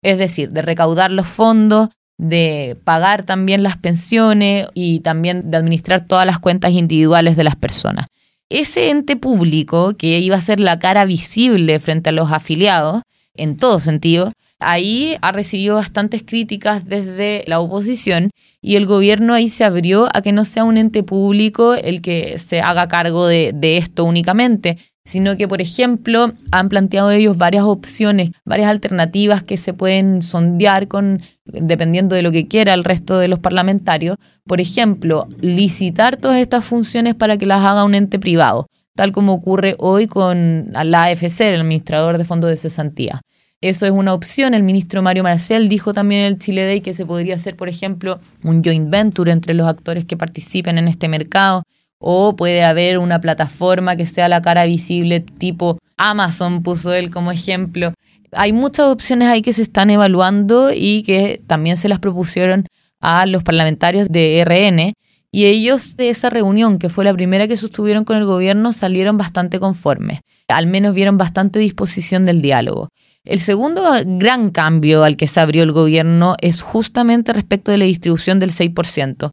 Es 0.00 0.16
decir, 0.16 0.50
de 0.50 0.62
recaudar 0.62 1.10
los 1.10 1.26
fondos, 1.26 1.88
de 2.18 2.78
pagar 2.84 3.24
también 3.24 3.64
las 3.64 3.76
pensiones 3.76 4.68
y 4.74 5.00
también 5.00 5.50
de 5.50 5.56
administrar 5.56 6.06
todas 6.06 6.24
las 6.24 6.38
cuentas 6.38 6.70
individuales 6.70 7.36
de 7.36 7.42
las 7.42 7.56
personas. 7.56 8.06
Ese 8.48 8.90
ente 8.90 9.16
público, 9.16 9.96
que 9.96 10.20
iba 10.20 10.36
a 10.36 10.40
ser 10.40 10.60
la 10.60 10.78
cara 10.78 11.04
visible 11.04 11.80
frente 11.80 12.10
a 12.10 12.12
los 12.12 12.30
afiliados, 12.30 13.02
en 13.34 13.56
todo 13.56 13.80
sentido, 13.80 14.32
ahí 14.58 15.16
ha 15.20 15.32
recibido 15.32 15.76
bastantes 15.76 16.22
críticas 16.22 16.86
desde 16.86 17.44
la 17.46 17.60
oposición 17.60 18.30
y 18.62 18.76
el 18.76 18.86
gobierno 18.86 19.34
ahí 19.34 19.48
se 19.48 19.64
abrió 19.64 20.08
a 20.12 20.22
que 20.22 20.32
no 20.32 20.44
sea 20.44 20.64
un 20.64 20.78
ente 20.78 21.02
público 21.02 21.74
el 21.74 22.00
que 22.00 22.38
se 22.38 22.60
haga 22.60 22.88
cargo 22.88 23.26
de, 23.26 23.76
esto 23.76 24.04
únicamente, 24.04 24.78
sino 25.04 25.36
que, 25.36 25.46
por 25.46 25.60
ejemplo, 25.60 26.32
han 26.50 26.68
planteado 26.68 27.12
ellos 27.12 27.38
varias 27.38 27.62
opciones, 27.62 28.30
varias 28.44 28.68
alternativas 28.68 29.42
que 29.44 29.56
se 29.56 29.72
pueden 29.72 30.20
sondear 30.22 30.88
con, 30.88 31.22
dependiendo 31.44 32.16
de 32.16 32.22
lo 32.22 32.32
que 32.32 32.48
quiera 32.48 32.74
el 32.74 32.82
resto 32.82 33.18
de 33.18 33.28
los 33.28 33.38
parlamentarios. 33.38 34.16
Por 34.44 34.60
ejemplo, 34.60 35.28
licitar 35.40 36.16
todas 36.16 36.38
estas 36.38 36.64
funciones 36.64 37.14
para 37.14 37.36
que 37.36 37.46
las 37.46 37.64
haga 37.64 37.84
un 37.84 37.94
ente 37.94 38.18
privado, 38.18 38.66
tal 38.96 39.12
como 39.12 39.34
ocurre 39.34 39.76
hoy 39.78 40.08
con 40.08 40.72
la 40.72 41.04
AFC, 41.04 41.42
el 41.42 41.60
administrador 41.60 42.18
de 42.18 42.24
fondos 42.24 42.50
de 42.50 42.56
cesantía. 42.56 43.20
Eso 43.62 43.86
es 43.86 43.92
una 43.92 44.12
opción. 44.12 44.52
El 44.52 44.62
ministro 44.62 45.00
Mario 45.00 45.22
Marcel 45.22 45.68
dijo 45.68 45.94
también 45.94 46.20
en 46.22 46.26
el 46.26 46.38
Chile 46.38 46.66
Day 46.66 46.80
que 46.82 46.92
se 46.92 47.06
podría 47.06 47.36
hacer, 47.36 47.56
por 47.56 47.68
ejemplo, 47.68 48.20
un 48.42 48.62
joint 48.62 48.90
venture 48.90 49.32
entre 49.32 49.54
los 49.54 49.66
actores 49.66 50.04
que 50.04 50.16
participen 50.16 50.76
en 50.78 50.88
este 50.88 51.08
mercado. 51.08 51.62
O 51.98 52.36
puede 52.36 52.62
haber 52.62 52.98
una 52.98 53.20
plataforma 53.20 53.96
que 53.96 54.04
sea 54.04 54.28
la 54.28 54.42
cara 54.42 54.66
visible 54.66 55.20
tipo 55.20 55.78
Amazon, 55.96 56.62
puso 56.62 56.92
él 56.92 57.10
como 57.10 57.32
ejemplo. 57.32 57.94
Hay 58.32 58.52
muchas 58.52 58.86
opciones 58.86 59.28
ahí 59.28 59.40
que 59.40 59.54
se 59.54 59.62
están 59.62 59.88
evaluando 59.88 60.70
y 60.74 61.02
que 61.04 61.40
también 61.46 61.78
se 61.78 61.88
las 61.88 61.98
propusieron 61.98 62.66
a 63.00 63.24
los 63.24 63.42
parlamentarios 63.42 64.08
de 64.08 64.44
RN. 64.44 64.92
Y 65.32 65.46
ellos 65.46 65.96
de 65.96 66.10
esa 66.10 66.28
reunión, 66.28 66.78
que 66.78 66.88
fue 66.88 67.04
la 67.04 67.12
primera 67.14 67.48
que 67.48 67.56
sostuvieron 67.56 68.04
con 68.04 68.16
el 68.18 68.26
gobierno, 68.26 68.72
salieron 68.72 69.16
bastante 69.16 69.58
conformes. 69.58 70.20
Al 70.48 70.66
menos 70.66 70.94
vieron 70.94 71.18
bastante 71.18 71.58
disposición 71.58 72.24
del 72.26 72.42
diálogo. 72.42 72.88
El 73.26 73.40
segundo 73.40 73.82
gran 74.04 74.50
cambio 74.50 75.02
al 75.02 75.16
que 75.16 75.26
se 75.26 75.40
abrió 75.40 75.64
el 75.64 75.72
gobierno 75.72 76.36
es 76.40 76.62
justamente 76.62 77.32
respecto 77.32 77.72
de 77.72 77.78
la 77.78 77.84
distribución 77.84 78.38
del 78.38 78.52
6%. 78.52 79.32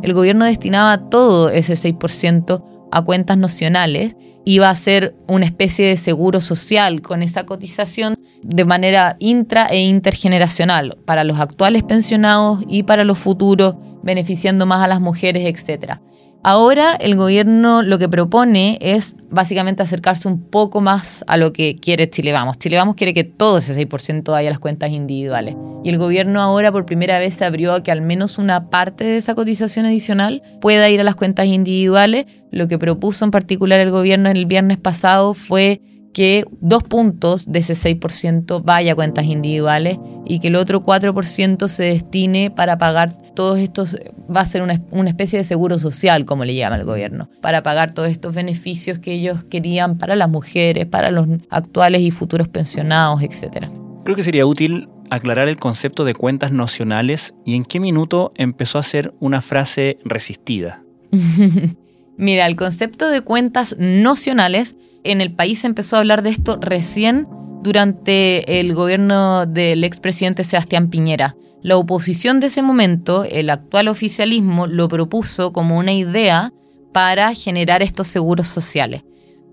El 0.00 0.12
gobierno 0.12 0.44
destinaba 0.44 1.10
todo 1.10 1.50
ese 1.50 1.74
6% 1.74 2.62
a 2.92 3.02
cuentas 3.02 3.38
nacionales, 3.38 4.14
iba 4.44 4.70
a 4.70 4.76
ser 4.76 5.16
una 5.26 5.46
especie 5.46 5.88
de 5.88 5.96
seguro 5.96 6.40
social 6.40 7.02
con 7.02 7.24
esa 7.24 7.44
cotización 7.44 8.20
de 8.44 8.64
manera 8.64 9.16
intra 9.18 9.66
e 9.66 9.80
intergeneracional 9.80 10.96
para 11.04 11.24
los 11.24 11.40
actuales 11.40 11.82
pensionados 11.82 12.60
y 12.68 12.84
para 12.84 13.02
los 13.02 13.18
futuros, 13.18 13.74
beneficiando 14.04 14.64
más 14.64 14.84
a 14.84 14.86
las 14.86 15.00
mujeres, 15.00 15.42
etc. 15.44 15.98
Ahora 16.46 16.92
el 16.92 17.16
gobierno 17.16 17.80
lo 17.80 17.98
que 17.98 18.06
propone 18.06 18.76
es 18.82 19.16
básicamente 19.30 19.82
acercarse 19.82 20.28
un 20.28 20.42
poco 20.42 20.82
más 20.82 21.24
a 21.26 21.38
lo 21.38 21.54
que 21.54 21.76
quiere 21.76 22.10
Chile 22.10 22.32
Vamos. 22.32 22.58
Chile 22.58 22.76
Vamos 22.76 22.96
quiere 22.96 23.14
que 23.14 23.24
todo 23.24 23.56
ese 23.56 23.88
6% 23.88 24.30
vaya 24.30 24.50
a 24.50 24.50
las 24.50 24.58
cuentas 24.58 24.90
individuales. 24.90 25.56
Y 25.84 25.88
el 25.88 25.96
gobierno 25.96 26.42
ahora 26.42 26.70
por 26.70 26.84
primera 26.84 27.18
vez 27.18 27.32
se 27.32 27.46
abrió 27.46 27.72
a 27.72 27.82
que 27.82 27.90
al 27.90 28.02
menos 28.02 28.36
una 28.36 28.68
parte 28.68 29.04
de 29.04 29.16
esa 29.16 29.34
cotización 29.34 29.86
adicional 29.86 30.42
pueda 30.60 30.90
ir 30.90 31.00
a 31.00 31.04
las 31.04 31.14
cuentas 31.14 31.46
individuales. 31.46 32.26
Lo 32.50 32.68
que 32.68 32.78
propuso 32.78 33.24
en 33.24 33.30
particular 33.30 33.80
el 33.80 33.90
gobierno 33.90 34.28
el 34.28 34.44
viernes 34.44 34.76
pasado 34.76 35.32
fue 35.32 35.80
que 36.14 36.44
dos 36.60 36.84
puntos 36.84 37.44
de 37.46 37.58
ese 37.58 37.74
6% 37.74 38.62
vaya 38.64 38.92
a 38.92 38.94
cuentas 38.94 39.26
individuales 39.26 39.98
y 40.24 40.38
que 40.38 40.48
el 40.48 40.56
otro 40.56 40.82
4% 40.82 41.68
se 41.68 41.82
destine 41.82 42.50
para 42.50 42.78
pagar 42.78 43.12
todos 43.34 43.58
estos, 43.58 43.96
va 44.34 44.40
a 44.40 44.46
ser 44.46 44.62
una, 44.62 44.80
una, 44.92 45.10
especie 45.10 45.38
de 45.38 45.44
seguro 45.44 45.78
social, 45.78 46.24
como 46.24 46.46
le 46.46 46.54
llama 46.54 46.76
el 46.76 46.84
gobierno, 46.84 47.28
para 47.42 47.62
pagar 47.62 47.92
todos 47.92 48.08
estos 48.08 48.34
beneficios 48.34 49.00
que 49.00 49.12
ellos 49.12 49.44
querían 49.44 49.98
para 49.98 50.16
las 50.16 50.30
mujeres, 50.30 50.86
para 50.86 51.10
los 51.10 51.26
actuales 51.50 52.00
y 52.00 52.10
futuros 52.10 52.48
pensionados, 52.48 53.20
etc. 53.22 53.66
Creo 54.04 54.16
que 54.16 54.22
sería 54.22 54.46
útil 54.46 54.88
aclarar 55.10 55.48
el 55.48 55.56
concepto 55.56 56.04
de 56.04 56.14
cuentas 56.14 56.52
nocionales 56.52 57.34
y 57.44 57.56
en 57.56 57.64
qué 57.64 57.80
minuto 57.80 58.30
empezó 58.36 58.78
a 58.78 58.82
ser 58.82 59.12
una 59.18 59.42
frase 59.42 59.98
resistida. 60.04 60.82
Mira, 62.16 62.46
el 62.46 62.56
concepto 62.56 63.08
de 63.08 63.22
cuentas 63.22 63.76
nocionales 63.78 64.76
en 65.02 65.20
el 65.20 65.32
país 65.32 65.64
empezó 65.64 65.96
a 65.96 66.00
hablar 66.00 66.22
de 66.22 66.30
esto 66.30 66.58
recién 66.60 67.26
durante 67.62 68.60
el 68.60 68.74
gobierno 68.74 69.46
del 69.46 69.84
expresidente 69.84 70.44
Sebastián 70.44 70.90
Piñera. 70.90 71.36
La 71.62 71.76
oposición 71.76 72.40
de 72.40 72.48
ese 72.48 72.62
momento, 72.62 73.24
el 73.24 73.50
actual 73.50 73.88
oficialismo, 73.88 74.66
lo 74.66 74.86
propuso 74.88 75.52
como 75.52 75.78
una 75.78 75.92
idea 75.92 76.52
para 76.92 77.34
generar 77.34 77.82
estos 77.82 78.06
seguros 78.06 78.48
sociales. 78.48 79.02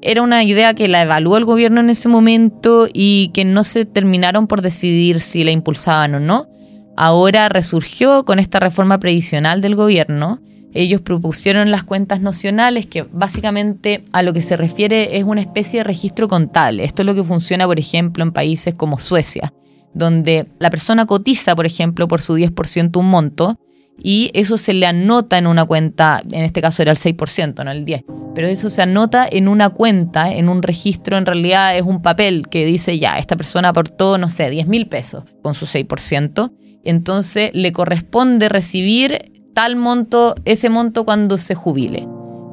Era 0.01 0.21
una 0.21 0.43
idea 0.43 0.73
que 0.73 0.87
la 0.87 1.03
evaluó 1.03 1.37
el 1.37 1.45
gobierno 1.45 1.79
en 1.79 1.89
ese 1.89 2.09
momento 2.09 2.87
y 2.91 3.29
que 3.33 3.45
no 3.45 3.63
se 3.63 3.85
terminaron 3.85 4.47
por 4.47 4.61
decidir 4.61 5.19
si 5.19 5.43
la 5.43 5.51
impulsaban 5.51 6.15
o 6.15 6.19
no. 6.19 6.47
Ahora 6.97 7.49
resurgió 7.49 8.25
con 8.25 8.39
esta 8.39 8.59
reforma 8.59 8.99
previsional 8.99 9.61
del 9.61 9.75
gobierno 9.75 10.41
ellos 10.73 11.01
propusieron 11.01 11.71
las 11.71 11.83
cuentas 11.83 12.21
nocionales, 12.21 12.85
que 12.85 13.03
básicamente 13.03 14.05
a 14.11 14.23
lo 14.23 14.33
que 14.33 14.41
se 14.41 14.57
refiere 14.57 15.17
es 15.17 15.23
una 15.23 15.41
especie 15.41 15.79
de 15.79 15.83
registro 15.83 16.27
contable. 16.27 16.83
Esto 16.83 17.01
es 17.01 17.05
lo 17.05 17.15
que 17.15 17.23
funciona, 17.23 17.65
por 17.65 17.79
ejemplo, 17.79 18.23
en 18.23 18.31
países 18.31 18.73
como 18.73 18.97
Suecia, 18.99 19.53
donde 19.93 20.47
la 20.59 20.69
persona 20.69 21.05
cotiza, 21.05 21.55
por 21.55 21.65
ejemplo, 21.65 22.07
por 22.07 22.21
su 22.21 22.37
10% 22.37 22.97
un 22.97 23.09
monto 23.09 23.57
y 24.03 24.31
eso 24.33 24.57
se 24.57 24.73
le 24.73 24.85
anota 24.85 25.37
en 25.37 25.47
una 25.47 25.65
cuenta, 25.65 26.23
en 26.31 26.43
este 26.43 26.61
caso 26.61 26.81
era 26.81 26.91
el 26.91 26.97
6%, 26.97 27.63
no 27.63 27.71
el 27.71 27.85
10%, 27.85 28.33
pero 28.33 28.47
eso 28.47 28.69
se 28.69 28.81
anota 28.81 29.27
en 29.29 29.47
una 29.47 29.69
cuenta, 29.69 30.33
en 30.33 30.49
un 30.49 30.63
registro, 30.63 31.17
en 31.17 31.25
realidad 31.25 31.77
es 31.77 31.83
un 31.83 32.01
papel 32.01 32.47
que 32.49 32.65
dice 32.65 32.97
ya, 32.97 33.17
esta 33.17 33.35
persona 33.35 33.69
aportó, 33.69 34.17
no 34.17 34.29
sé, 34.29 34.49
10 34.49 34.67
mil 34.67 34.87
pesos 34.87 35.25
con 35.43 35.53
su 35.53 35.65
6%, 35.65 36.51
entonces 36.83 37.51
le 37.53 37.71
corresponde 37.71 38.49
recibir 38.49 39.31
tal 39.53 39.75
monto, 39.75 40.36
ese 40.46 40.70
monto 40.70 41.05
cuando 41.05 41.38
se 41.38 41.55
jubile. 41.55 42.08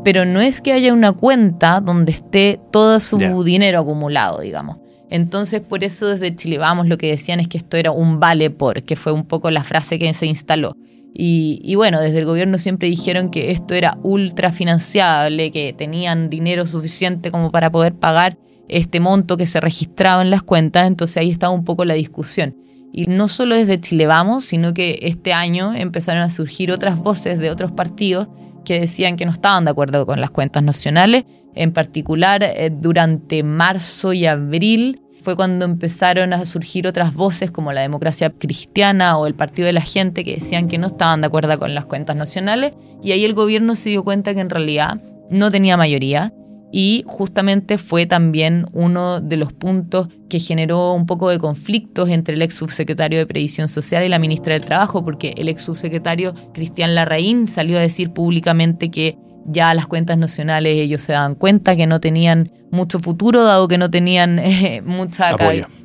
Pero 0.04 0.24
no 0.24 0.40
es 0.40 0.60
que 0.60 0.72
haya 0.72 0.92
una 0.92 1.12
cuenta 1.12 1.80
donde 1.80 2.12
esté 2.12 2.60
todo 2.70 3.00
su 3.00 3.42
dinero 3.44 3.80
acumulado, 3.80 4.40
digamos. 4.40 4.78
Entonces, 5.10 5.60
por 5.60 5.84
eso 5.84 6.06
desde 6.06 6.34
Chile 6.34 6.58
Vamos 6.58 6.88
lo 6.88 6.98
que 6.98 7.08
decían 7.08 7.40
es 7.40 7.48
que 7.48 7.58
esto 7.58 7.76
era 7.76 7.90
un 7.90 8.20
vale 8.20 8.50
por, 8.50 8.82
que 8.82 8.96
fue 8.96 9.12
un 9.12 9.24
poco 9.24 9.50
la 9.50 9.64
frase 9.64 9.98
que 9.98 10.12
se 10.12 10.26
instaló. 10.26 10.76
Y, 11.14 11.60
y, 11.64 11.74
bueno, 11.74 12.00
desde 12.00 12.18
el 12.18 12.26
gobierno 12.26 12.58
siempre 12.58 12.88
dijeron 12.88 13.30
que 13.30 13.50
esto 13.50 13.74
era 13.74 13.98
ultra 14.02 14.52
financiable, 14.52 15.50
que 15.50 15.72
tenían 15.72 16.30
dinero 16.30 16.66
suficiente 16.66 17.30
como 17.30 17.50
para 17.50 17.70
poder 17.72 17.94
pagar 17.94 18.38
este 18.68 19.00
monto 19.00 19.36
que 19.36 19.46
se 19.46 19.60
registraba 19.60 20.22
en 20.22 20.30
las 20.30 20.42
cuentas, 20.42 20.86
entonces 20.86 21.16
ahí 21.16 21.30
estaba 21.30 21.52
un 21.52 21.64
poco 21.64 21.84
la 21.84 21.94
discusión. 21.94 22.54
Y 22.92 23.06
no 23.06 23.28
solo 23.28 23.54
desde 23.54 23.80
Chile 23.80 24.06
Vamos, 24.06 24.44
sino 24.44 24.74
que 24.74 24.98
este 25.02 25.32
año 25.32 25.74
empezaron 25.74 26.22
a 26.22 26.30
surgir 26.30 26.72
otras 26.72 26.98
voces 26.98 27.38
de 27.38 27.50
otros 27.50 27.72
partidos 27.72 28.28
que 28.64 28.80
decían 28.80 29.16
que 29.16 29.24
no 29.24 29.32
estaban 29.32 29.64
de 29.64 29.70
acuerdo 29.70 30.06
con 30.06 30.20
las 30.20 30.30
cuentas 30.30 30.62
nacionales. 30.62 31.24
En 31.54 31.72
particular, 31.72 32.42
eh, 32.42 32.70
durante 32.72 33.42
marzo 33.42 34.12
y 34.12 34.26
abril 34.26 35.00
fue 35.20 35.36
cuando 35.36 35.64
empezaron 35.64 36.32
a 36.32 36.44
surgir 36.44 36.86
otras 36.86 37.14
voces 37.14 37.50
como 37.50 37.72
la 37.72 37.80
democracia 37.80 38.30
cristiana 38.30 39.18
o 39.18 39.26
el 39.26 39.34
Partido 39.34 39.66
de 39.66 39.72
la 39.72 39.80
Gente 39.80 40.24
que 40.24 40.34
decían 40.34 40.68
que 40.68 40.78
no 40.78 40.86
estaban 40.86 41.20
de 41.20 41.26
acuerdo 41.26 41.58
con 41.58 41.74
las 41.74 41.84
cuentas 41.84 42.16
nacionales. 42.16 42.72
Y 43.02 43.12
ahí 43.12 43.24
el 43.24 43.34
gobierno 43.34 43.74
se 43.74 43.90
dio 43.90 44.04
cuenta 44.04 44.34
que 44.34 44.40
en 44.40 44.50
realidad 44.50 45.00
no 45.30 45.50
tenía 45.50 45.76
mayoría 45.76 46.32
y 46.70 47.04
justamente 47.06 47.78
fue 47.78 48.06
también 48.06 48.66
uno 48.72 49.20
de 49.20 49.36
los 49.36 49.52
puntos 49.52 50.08
que 50.28 50.38
generó 50.38 50.92
un 50.92 51.06
poco 51.06 51.30
de 51.30 51.38
conflictos 51.38 52.10
entre 52.10 52.34
el 52.34 52.42
ex 52.42 52.54
subsecretario 52.54 53.18
de 53.18 53.26
Previsión 53.26 53.68
Social 53.68 54.04
y 54.04 54.08
la 54.08 54.18
ministra 54.18 54.54
del 54.54 54.64
Trabajo, 54.64 55.04
porque 55.04 55.34
el 55.36 55.48
ex 55.48 55.62
subsecretario 55.62 56.34
Cristian 56.52 56.94
Larraín 56.94 57.48
salió 57.48 57.78
a 57.78 57.80
decir 57.80 58.12
públicamente 58.12 58.90
que 58.90 59.16
ya 59.46 59.72
las 59.72 59.86
cuentas 59.86 60.18
nacionales 60.18 60.76
ellos 60.76 61.02
se 61.02 61.12
daban 61.12 61.34
cuenta 61.34 61.74
que 61.74 61.86
no 61.86 62.00
tenían 62.00 62.52
mucho 62.70 62.98
futuro, 62.98 63.44
dado 63.44 63.66
que 63.66 63.78
no 63.78 63.90
tenían 63.90 64.38
eh, 64.42 64.82
mucha, 64.84 65.34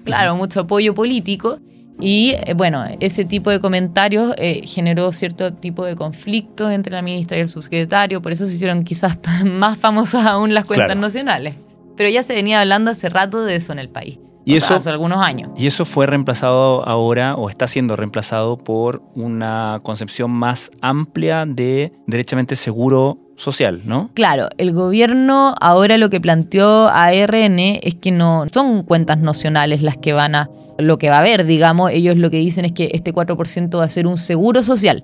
claro, 0.04 0.36
mucho 0.36 0.62
apoyo 0.62 0.94
político. 0.94 1.60
Y 2.00 2.34
eh, 2.36 2.54
bueno, 2.56 2.84
ese 3.00 3.26
tipo 3.26 3.50
de 3.50 3.60
comentarios 3.60 4.34
eh, 4.38 4.62
generó 4.66 5.12
cierto 5.12 5.54
tipo 5.54 5.86
de 5.86 5.96
conflictos 5.96 6.72
entre 6.72 6.94
la 6.94 7.02
ministra 7.02 7.38
y 7.38 7.42
el 7.42 7.48
subsecretario, 7.48 8.22
por 8.22 8.32
eso 8.32 8.48
se 8.48 8.54
hicieron 8.54 8.84
quizás 8.84 9.18
más 9.46 9.78
famosas 9.78 10.26
aún 10.26 10.54
las 10.54 10.66
cuentas 10.66 10.98
nacionales. 10.98 11.56
Pero 11.96 12.10
ya 12.10 12.24
se 12.24 12.34
venía 12.34 12.60
hablando 12.60 12.92
hace 12.92 13.10
rato 13.10 13.44
de 13.44 13.56
eso 13.56 13.72
en 13.72 13.80
el 13.80 13.90
país. 13.90 14.18
Y 14.46 14.56
eso, 14.56 14.76
hace 14.76 14.90
algunos 14.90 15.22
años. 15.24 15.52
Y 15.56 15.68
eso 15.68 15.86
fue 15.86 16.06
reemplazado 16.06 16.86
ahora, 16.86 17.36
o 17.36 17.50
está 17.50 17.66
siendo 17.66 17.96
reemplazado 17.96 18.58
por 18.58 19.02
una 19.16 19.80
concepción 19.84 20.32
más 20.32 20.70
amplia 20.82 21.46
de 21.46 21.94
derechamente 22.08 22.58
seguro 22.58 23.20
social, 23.38 23.82
¿no? 23.86 24.10
Claro, 24.14 24.50
el 24.58 24.74
gobierno 24.74 25.56
ahora 25.62 25.98
lo 25.98 26.10
que 26.10 26.20
planteó 26.20 26.88
a 26.88 27.06
ARN 27.06 27.60
es 27.60 27.96
que 27.96 28.12
no 28.12 28.46
son 28.54 28.84
cuentas 28.84 29.20
nacionales 29.20 29.82
las 29.82 29.98
que 29.98 30.14
van 30.14 30.36
a 30.36 30.50
lo 30.78 30.98
que 30.98 31.10
va 31.10 31.18
a 31.18 31.20
haber, 31.20 31.46
digamos, 31.46 31.92
ellos 31.92 32.18
lo 32.18 32.30
que 32.30 32.38
dicen 32.38 32.66
es 32.66 32.72
que 32.72 32.92
este 32.94 33.14
4% 33.14 33.78
va 33.78 33.84
a 33.84 33.90
ser 33.90 34.08
un 34.08 34.18
seguro 34.18 34.64
social. 34.64 35.04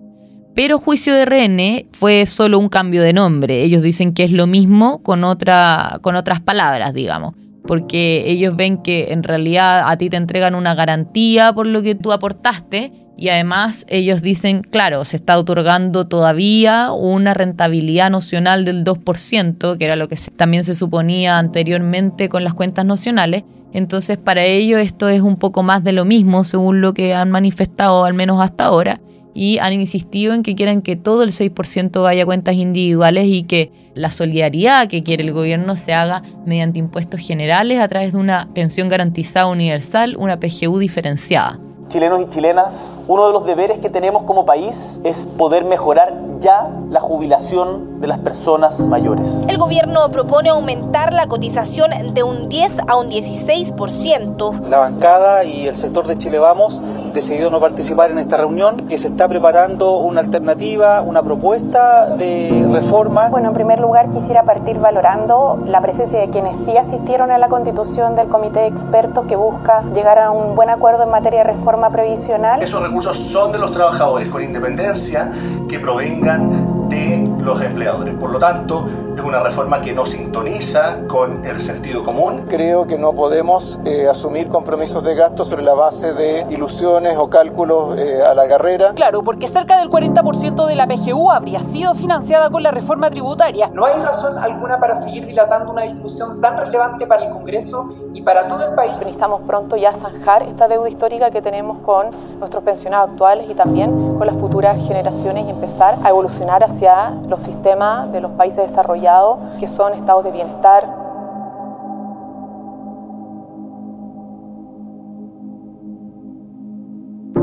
Pero 0.56 0.78
juicio 0.78 1.14
de 1.14 1.26
RN 1.26 1.90
fue 1.94 2.26
solo 2.26 2.60
un 2.60 2.70
cambio 2.70 3.02
de 3.02 3.14
nombre. 3.14 3.62
Ellos 3.62 3.82
dicen 3.82 4.14
que 4.14 4.24
es 4.24 4.32
lo 4.32 4.48
mismo 4.48 5.02
con, 5.04 5.24
otra, 5.24 6.00
con 6.02 6.16
otras 6.16 6.42
palabras, 6.42 6.94
digamos. 6.94 7.36
Porque 7.66 8.24
ellos 8.28 8.56
ven 8.56 8.82
que 8.82 9.12
en 9.12 9.24
realidad 9.24 9.90
a 9.90 9.98
ti 9.98 10.10
te 10.10 10.18
entregan 10.18 10.56
una 10.56 10.76
garantía 10.76 11.54
por 11.54 11.68
lo 11.68 11.82
que 11.82 11.96
tú 11.96 12.12
aportaste 12.12 12.92
y 13.20 13.30
además 13.30 13.86
ellos 13.90 14.22
dicen, 14.22 14.62
claro, 14.62 15.04
se 15.04 15.18
está 15.18 15.38
otorgando 15.38 16.08
todavía 16.08 16.92
una 16.94 17.34
rentabilidad 17.34 18.10
nocional 18.10 18.64
del 18.64 18.86
2%, 18.86 19.78
que 19.78 19.86
era 19.86 19.96
lo 19.96 20.08
que 20.08 20.18
también 20.38 20.64
se 20.64 20.74
suponía 20.74 21.38
anteriormente 21.38 22.30
con 22.30 22.44
las 22.44 22.54
cuentas 22.54 22.86
nocionales, 22.86 23.44
entonces, 23.72 24.18
para 24.18 24.44
ello 24.46 24.80
esto 24.80 25.10
es 25.10 25.22
un 25.22 25.36
poco 25.36 25.62
más 25.64 25.84
de 25.84 25.92
lo 25.92 26.06
mismo, 26.06 26.44
según 26.44 26.82
lo 26.82 26.94
que 26.94 27.14
han 27.14 27.30
manifestado, 27.30 28.04
al 28.04 28.14
menos 28.14 28.42
hasta 28.42 28.66
ahora, 28.66 29.00
y 29.36 29.60
han 29.60 29.74
insistido 29.74 30.34
en 30.34 30.42
que 30.42 30.56
quieren 30.56 30.82
que 30.82 30.96
todo 30.96 31.22
el 31.22 31.30
6% 31.30 32.02
vaya 32.02 32.24
a 32.24 32.26
cuentas 32.26 32.56
individuales 32.56 33.26
y 33.28 33.44
que 33.44 33.72
la 33.94 34.10
solidaridad 34.10 34.88
que 34.88 35.04
quiere 35.04 35.24
el 35.24 35.34
gobierno 35.34 35.76
se 35.76 35.94
haga 35.94 36.24
mediante 36.46 36.80
impuestos 36.80 37.20
generales 37.20 37.80
a 37.80 37.88
través 37.88 38.14
de 38.14 38.18
una 38.18 38.50
pensión 38.54 38.90
garantizada 38.90 39.46
universal, 39.46 40.16
una 40.18 40.40
PGU 40.40 40.80
diferenciada. 40.80 41.60
Chilenos 41.90 42.22
y 42.22 42.28
chilenas, 42.28 42.72
uno 43.08 43.26
de 43.26 43.34
los 43.34 43.46
deberes 43.48 43.80
que 43.80 43.90
tenemos 43.90 44.22
como 44.22 44.46
país 44.46 45.00
es 45.04 45.26
poder 45.26 45.66
mejorar 45.66 46.14
ya 46.40 46.70
la 46.88 47.02
jubilación 47.02 48.00
de 48.00 48.06
las 48.06 48.20
personas 48.20 48.80
mayores. 48.80 49.28
El 49.48 49.58
gobierno 49.58 50.08
propone 50.10 50.50
aumentar 50.50 51.14
la 51.14 51.26
cotización 51.26 52.14
de 52.14 52.22
un 52.22 52.48
10 52.48 52.82
a 52.88 52.96
un 52.96 53.10
16%. 53.10 54.68
La 54.68 54.78
bancada 54.78 55.44
y 55.44 55.68
el 55.68 55.76
sector 55.76 56.06
de 56.06 56.16
Chile 56.20 56.38
Vamos 56.38 56.80
decidió 57.14 57.50
no 57.50 57.60
participar 57.60 58.12
en 58.12 58.20
esta 58.20 58.38
reunión, 58.38 58.88
que 58.88 58.98
se 58.98 59.10
está 59.10 59.28
preparando 59.28 59.98
una 59.98 60.22
alternativa, 60.22 61.02
una 61.02 61.24
propuesta 61.24 62.16
de 62.16 62.68
reforma. 62.72 63.30
Bueno, 63.30 63.50
en 63.50 63.54
primer 63.54 63.80
lugar 63.80 64.12
quisiera 64.12 64.44
partir 64.44 64.80
valorando 64.80 65.62
la 65.66 65.82
presencia 65.82 66.20
de 66.20 66.30
quienes 66.30 66.58
sí 66.66 66.76
asistieron 66.78 67.32
a 67.32 67.38
la 67.38 67.50
constitución 67.50 68.16
del 68.16 68.28
comité 68.28 68.62
de 68.62 68.68
expertos 68.68 69.26
que 69.26 69.36
busca 69.36 69.84
llegar 69.94 70.20
a 70.20 70.32
un 70.32 70.56
buen 70.56 70.70
acuerdo 70.70 71.04
en 71.04 71.10
materia 71.10 71.44
de 71.44 71.54
reforma 71.54 71.90
previsional. 71.90 72.62
Esos 72.62 72.82
recursos 72.82 73.18
son 73.18 73.52
de 73.52 73.58
los 73.58 73.72
trabajadores 73.72 74.28
con 74.30 74.44
independencia 74.44 75.32
que 75.68 75.80
provengan 75.80 76.90
de 76.90 77.09
los 77.42 77.62
empleadores. 77.62 78.16
Por 78.16 78.32
lo 78.32 78.40
tanto, 78.40 78.86
es 79.16 79.26
una 79.26 79.42
reforma 79.42 79.82
que 79.82 79.94
no 79.94 80.06
sintoniza 80.06 81.06
con 81.08 81.46
el 81.46 81.60
sentido 81.62 82.04
común. 82.04 82.46
Creo 82.48 82.88
que 82.88 82.98
no 82.98 83.14
podemos 83.14 83.80
eh, 83.86 84.08
asumir 84.08 84.48
compromisos 84.48 85.04
de 85.04 85.14
gasto 85.16 85.44
sobre 85.44 85.64
la 85.64 85.74
base 85.74 86.14
de 86.14 86.46
ilusiones 86.50 87.18
o 87.18 87.30
cálculos 87.30 87.98
eh, 87.98 88.22
a 88.24 88.34
la 88.34 88.48
carrera. 88.48 88.94
Claro, 88.94 89.22
porque 89.24 89.48
cerca 89.48 89.78
del 89.78 89.90
40% 89.90 90.66
de 90.66 90.76
la 90.76 90.88
PGU 90.88 91.32
habría 91.32 91.60
sido 91.60 91.94
financiada 91.96 92.50
con 92.50 92.64
la 92.64 92.72
reforma 92.72 93.10
tributaria. 93.10 93.70
No 93.74 93.86
hay 93.86 94.00
razón 94.02 94.38
alguna 94.38 94.80
para 94.80 94.96
seguir 94.96 95.26
dilatando 95.26 95.72
una 95.72 95.82
discusión 95.82 96.40
tan 96.40 96.58
relevante 96.58 97.06
para 97.06 97.26
el 97.26 97.32
Congreso 97.32 97.94
y 98.14 98.22
para 98.22 98.48
todo 98.48 98.68
el 98.68 98.76
país. 98.76 98.94
Necesitamos 98.94 99.42
pronto 99.42 99.76
ya 99.76 99.94
zanjar 99.94 100.44
esta 100.44 100.68
deuda 100.68 100.88
histórica 100.88 101.30
que 101.30 101.42
tenemos 101.42 101.80
con 101.80 102.08
nuestros 102.40 102.64
pensionados 102.64 103.10
actuales 103.10 103.50
y 103.50 103.54
también 103.54 104.18
con 104.18 104.26
las 104.26 104.38
futuras 104.38 104.78
generaciones 104.78 105.46
y 105.46 105.50
empezar 105.50 105.98
a 106.04 106.10
evolucionar 106.10 106.64
hacia 106.64 107.12
los 107.30 107.44
sistemas 107.44 108.12
de 108.12 108.22
los 108.22 108.32
países 108.32 108.68
desarrollados, 108.68 109.38
que 109.60 109.68
son 109.68 109.94
estados 109.94 110.24
de 110.24 110.32
bienestar. 110.32 110.84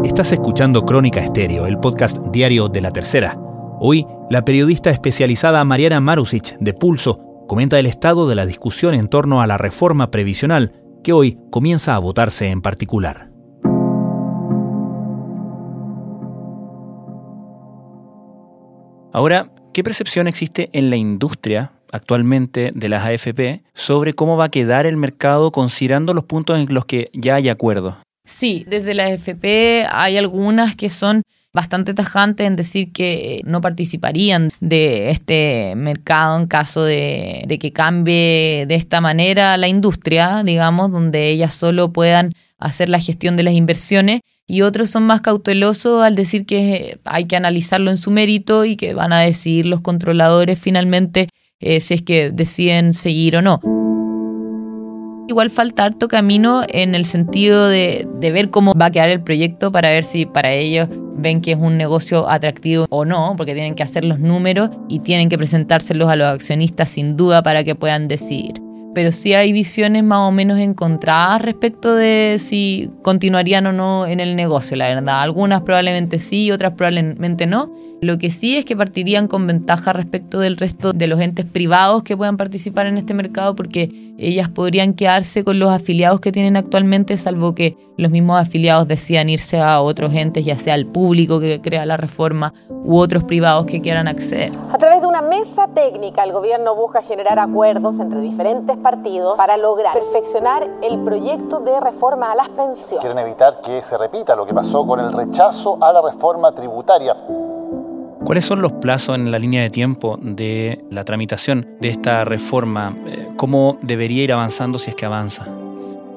Estás 0.02 0.32
escuchando 0.32 0.84
Crónica 0.84 1.20
Estéreo, 1.20 1.66
el 1.66 1.78
podcast 1.78 2.18
diario 2.28 2.68
de 2.68 2.80
la 2.80 2.90
tercera. 2.90 3.38
Hoy, 3.80 4.06
la 4.30 4.44
periodista 4.44 4.90
especializada 4.90 5.64
Mariana 5.64 6.00
Marusic, 6.00 6.56
de 6.58 6.72
Pulso, 6.72 7.44
comenta 7.46 7.78
el 7.78 7.86
estado 7.86 8.26
de 8.26 8.34
la 8.34 8.46
discusión 8.46 8.94
en 8.94 9.08
torno 9.08 9.40
a 9.40 9.46
la 9.46 9.58
reforma 9.58 10.10
previsional 10.10 10.72
que 11.04 11.12
hoy 11.12 11.38
comienza 11.50 11.94
a 11.94 11.98
votarse 11.98 12.48
en 12.48 12.62
particular. 12.62 13.30
Ahora 19.12 19.50
¿Qué 19.76 19.84
percepción 19.84 20.26
existe 20.26 20.70
en 20.72 20.88
la 20.88 20.96
industria 20.96 21.72
actualmente 21.92 22.72
de 22.74 22.88
las 22.88 23.04
AFP 23.04 23.60
sobre 23.74 24.14
cómo 24.14 24.38
va 24.38 24.44
a 24.46 24.50
quedar 24.50 24.86
el 24.86 24.96
mercado 24.96 25.50
considerando 25.50 26.14
los 26.14 26.24
puntos 26.24 26.58
en 26.58 26.72
los 26.72 26.86
que 26.86 27.10
ya 27.12 27.34
hay 27.34 27.50
acuerdo? 27.50 27.98
Sí, 28.24 28.64
desde 28.66 28.94
la 28.94 29.04
AFP 29.04 29.84
hay 29.90 30.16
algunas 30.16 30.76
que 30.76 30.88
son 30.88 31.20
bastante 31.52 31.92
tajantes 31.92 32.46
en 32.46 32.56
decir 32.56 32.90
que 32.90 33.42
no 33.44 33.60
participarían 33.60 34.50
de 34.60 35.10
este 35.10 35.74
mercado 35.76 36.38
en 36.38 36.46
caso 36.46 36.82
de, 36.82 37.44
que 37.60 37.72
cambie 37.74 38.64
de 38.66 38.74
esta 38.76 39.02
manera 39.02 39.58
la 39.58 39.68
industria, 39.68 40.42
digamos, 40.42 40.90
donde 40.90 41.28
ellas 41.28 41.52
solo 41.52 41.92
puedan 41.92 42.32
hacer 42.58 42.88
la 42.88 42.98
gestión 42.98 43.36
de 43.36 43.42
las 43.42 43.52
inversiones 43.52 44.22
y 44.46 44.62
otros 44.62 44.90
son 44.90 45.04
más 45.04 45.20
cautelosos 45.20 46.02
al 46.02 46.14
decir 46.14 46.46
que 46.46 47.00
hay 47.04 47.24
que 47.24 47.36
analizarlo 47.36 47.90
en 47.90 47.96
su 47.96 48.10
mérito 48.10 48.64
y 48.64 48.76
que 48.76 48.94
van 48.94 49.12
a 49.12 49.20
decidir 49.20 49.66
los 49.66 49.80
controladores 49.80 50.58
finalmente 50.58 51.28
eh, 51.60 51.80
si 51.80 51.94
es 51.94 52.02
que 52.02 52.30
deciden 52.30 52.94
seguir 52.94 53.36
o 53.36 53.42
no. 53.42 53.60
Igual 55.28 55.50
falta 55.50 55.84
harto 55.84 56.06
camino 56.06 56.62
en 56.68 56.94
el 56.94 57.04
sentido 57.04 57.68
de, 57.68 58.06
de, 58.20 58.30
ver 58.30 58.50
cómo 58.50 58.74
va 58.74 58.86
a 58.86 58.90
quedar 58.92 59.08
el 59.08 59.22
proyecto 59.22 59.72
para 59.72 59.90
ver 59.90 60.04
si 60.04 60.24
para 60.24 60.52
ellos 60.52 60.88
ven 61.16 61.40
que 61.40 61.52
es 61.52 61.58
un 61.58 61.76
negocio 61.76 62.28
atractivo 62.28 62.86
o 62.90 63.04
no, 63.04 63.34
porque 63.36 63.54
tienen 63.54 63.74
que 63.74 63.82
hacer 63.82 64.04
los 64.04 64.20
números 64.20 64.70
y 64.88 65.00
tienen 65.00 65.28
que 65.28 65.36
presentárselos 65.36 66.08
a 66.08 66.14
los 66.14 66.28
accionistas 66.28 66.90
sin 66.90 67.16
duda 67.16 67.42
para 67.42 67.64
que 67.64 67.74
puedan 67.74 68.06
decidir 68.06 68.65
pero 68.96 69.12
sí 69.12 69.34
hay 69.34 69.52
visiones 69.52 70.02
más 70.04 70.26
o 70.26 70.32
menos 70.32 70.58
encontradas 70.58 71.42
respecto 71.42 71.94
de 71.94 72.36
si 72.38 72.90
continuarían 73.02 73.66
o 73.66 73.72
no 73.72 74.06
en 74.06 74.20
el 74.20 74.36
negocio, 74.36 74.74
la 74.74 74.88
verdad. 74.88 75.20
Algunas 75.20 75.60
probablemente 75.60 76.18
sí, 76.18 76.50
otras 76.50 76.72
probablemente 76.72 77.44
no. 77.44 77.74
Lo 78.02 78.18
que 78.18 78.28
sí 78.28 78.56
es 78.56 78.66
que 78.66 78.76
partirían 78.76 79.26
con 79.26 79.46
ventaja 79.46 79.94
respecto 79.94 80.38
del 80.38 80.58
resto 80.58 80.92
de 80.92 81.06
los 81.06 81.18
entes 81.18 81.46
privados 81.46 82.02
que 82.02 82.14
puedan 82.14 82.36
participar 82.36 82.86
en 82.86 82.98
este 82.98 83.14
mercado 83.14 83.56
porque 83.56 84.14
ellas 84.18 84.50
podrían 84.50 84.92
quedarse 84.92 85.44
con 85.44 85.58
los 85.58 85.70
afiliados 85.70 86.20
que 86.20 86.30
tienen 86.30 86.56
actualmente, 86.56 87.16
salvo 87.16 87.54
que 87.54 87.76
los 87.96 88.10
mismos 88.10 88.38
afiliados 88.38 88.86
decían 88.86 89.30
irse 89.30 89.60
a 89.60 89.80
otros 89.80 90.12
entes, 90.14 90.44
ya 90.44 90.56
sea 90.56 90.74
el 90.74 90.86
público 90.86 91.40
que 91.40 91.62
crea 91.62 91.86
la 91.86 91.96
reforma 91.96 92.52
u 92.68 92.98
otros 92.98 93.24
privados 93.24 93.64
que 93.64 93.80
quieran 93.80 94.08
acceder. 94.08 94.52
A 94.70 94.76
través 94.76 95.00
de 95.00 95.06
una 95.06 95.22
mesa 95.22 95.68
técnica, 95.68 96.22
el 96.24 96.32
gobierno 96.32 96.74
busca 96.74 97.00
generar 97.00 97.38
acuerdos 97.38 97.98
entre 98.00 98.20
diferentes 98.20 98.76
partidos 98.76 99.38
para 99.38 99.56
lograr 99.56 99.94
perfeccionar 99.94 100.68
el 100.82 100.98
proyecto 101.00 101.60
de 101.60 101.80
reforma 101.80 102.32
a 102.32 102.34
las 102.34 102.50
pensiones. 102.50 103.00
Quieren 103.00 103.18
evitar 103.18 103.62
que 103.62 103.82
se 103.82 103.96
repita 103.96 104.36
lo 104.36 104.44
que 104.44 104.52
pasó 104.52 104.86
con 104.86 105.00
el 105.00 105.12
rechazo 105.14 105.78
a 105.82 105.92
la 105.92 106.02
reforma 106.02 106.52
tributaria. 106.52 107.16
¿Cuáles 108.26 108.44
son 108.44 108.60
los 108.60 108.72
plazos 108.72 109.14
en 109.14 109.30
la 109.30 109.38
línea 109.38 109.62
de 109.62 109.70
tiempo 109.70 110.18
de 110.20 110.84
la 110.90 111.04
tramitación 111.04 111.76
de 111.80 111.90
esta 111.90 112.24
reforma? 112.24 112.98
Eh, 113.06 113.28
¿Cómo 113.36 113.78
debería 113.82 114.24
ir 114.24 114.32
avanzando 114.32 114.80
si 114.80 114.90
es 114.90 114.96
que 114.96 115.06
avanza? 115.06 115.46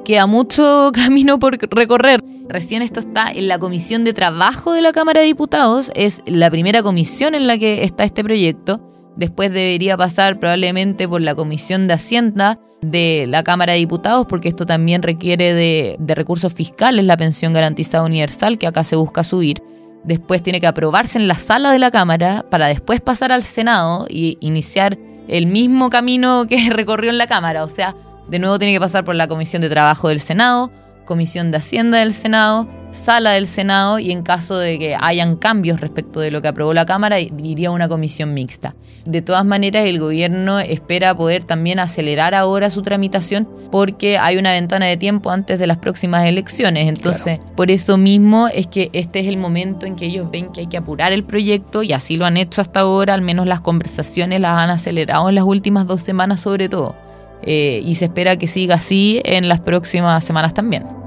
Queda 0.06 0.26
mucho 0.26 0.90
camino 0.96 1.38
por 1.38 1.60
recorrer. 1.72 2.24
Recién 2.48 2.82
esto 2.82 3.00
está 3.00 3.32
en 3.32 3.48
la 3.48 3.60
Comisión 3.60 4.06
de 4.06 4.14
Trabajo 4.14 4.74
de 4.74 4.82
la 4.82 4.92
Cámara 4.92 5.20
de 5.20 5.28
Diputados. 5.28 5.92
Es 5.94 6.24
la 6.26 6.50
primera 6.50 6.82
comisión 6.82 7.36
en 7.36 7.46
la 7.46 7.60
que 7.60 7.84
está 7.84 8.06
este 8.06 8.24
proyecto. 8.24 8.82
Después 9.16 9.52
debería 9.52 9.96
pasar 9.96 10.40
probablemente 10.40 11.08
por 11.08 11.22
la 11.22 11.36
Comisión 11.36 11.88
de 11.88 11.94
Hacienda 11.94 12.60
de 12.82 13.26
la 13.28 13.44
Cámara 13.44 13.74
de 13.74 13.80
Diputados, 13.80 14.26
porque 14.28 14.50
esto 14.50 14.66
también 14.66 15.04
requiere 15.04 15.54
de, 15.54 15.96
de 16.00 16.16
recursos 16.16 16.56
fiscales, 16.56 17.06
la 17.06 17.18
pensión 17.18 17.54
garantizada 17.54 18.04
universal, 18.04 18.58
que 18.58 18.66
acá 18.66 18.84
se 18.84 18.96
busca 18.96 19.24
subir 19.24 19.62
después 20.04 20.42
tiene 20.42 20.60
que 20.60 20.68
aprobarse 20.68 21.18
en 21.18 21.28
la 21.28 21.36
sala 21.36 21.72
de 21.72 21.80
la 21.80 21.92
Cámara 21.92 22.46
para 22.50 22.68
después 22.68 23.02
pasar 23.02 23.32
al 23.32 23.44
Senado 23.44 24.06
y 24.10 24.38
iniciar 24.42 24.98
el 25.28 25.48
mismo 25.48 25.90
camino 25.90 26.46
que 26.48 26.70
recorrió 26.72 27.10
en 27.10 27.18
la 27.18 27.28
Cámara. 27.28 27.64
O 27.64 27.70
sea, 27.70 27.96
de 28.28 28.40
nuevo 28.40 28.60
tiene 28.60 28.74
que 28.74 28.80
pasar 28.80 29.04
por 29.04 29.16
la 29.16 29.28
Comisión 29.28 29.62
de 29.62 29.70
Trabajo 29.70 30.10
del 30.10 30.20
Senado, 30.20 30.72
Comisión 31.06 31.52
de 31.52 31.58
Hacienda 31.58 32.00
del 32.00 32.14
Senado, 32.14 32.68
Sala 32.92 33.32
del 33.32 33.48
Senado 33.48 34.00
y 34.00 34.12
en 34.12 34.24
caso 34.24 34.58
de 34.58 34.80
que 34.80 34.96
hayan 35.00 35.36
cambios 35.36 35.80
respecto 35.80 36.20
de 36.20 36.32
lo 36.32 36.42
que 36.42 36.48
aprobó 36.48 36.74
la 36.74 36.86
Cámara, 36.86 37.20
iría 37.20 37.72
una 37.72 37.88
comisión 37.88 38.34
mixta. 38.34 38.76
De 39.06 39.22
todas 39.22 39.46
maneras, 39.46 39.86
el 39.86 40.00
gobierno 40.00 40.60
espera 40.60 41.16
poder 41.16 41.44
también 41.44 41.80
acelerar 41.80 42.36
ahora 42.36 42.70
su 42.70 42.82
tramitación 42.82 43.48
porque 43.72 44.18
hay 44.18 44.38
una 44.38 44.52
ventana 44.52 44.88
de 44.88 44.98
tiempo 44.98 45.30
antes 45.32 45.60
de 45.60 45.68
las 45.68 45.78
próximas 45.78 46.26
elecciones. 46.26 46.88
Entonces, 46.88 47.40
por 47.56 47.72
eso 47.72 47.98
mismo 47.98 48.48
es 48.48 48.68
que 48.68 48.90
este 48.94 49.20
es 49.20 49.28
el 49.28 49.38
momento 49.38 49.86
en 49.86 49.96
que 49.96 50.06
ellos 50.06 50.30
ven 50.32 50.52
que 50.52 50.62
hay 50.62 50.68
que 50.68 50.78
apurar 50.78 51.12
el 51.12 51.24
proyecto 51.24 51.84
y 51.84 51.94
así 51.94 52.18
lo 52.18 52.26
han 52.26 52.38
hecho 52.38 52.62
hasta 52.62 52.82
ahora, 52.82 53.14
al 53.14 53.22
menos 53.22 53.48
las 53.48 53.62
conversaciones 53.62 54.42
las 54.42 54.58
han 54.58 54.70
acelerado 54.70 55.30
en 55.30 55.36
las 55.36 55.44
últimas 55.44 55.88
dos 55.88 56.02
semanas 56.02 56.42
sobre 56.42 56.70
todo. 56.70 56.96
Eh, 57.44 57.82
y 57.86 57.96
se 57.96 58.06
espera 58.06 58.38
que 58.38 58.48
siga 58.48 58.76
así 58.76 59.22
en 59.24 59.48
las 59.48 59.62
próximas 59.62 60.24
semanas 60.24 60.54
también. 60.54 60.99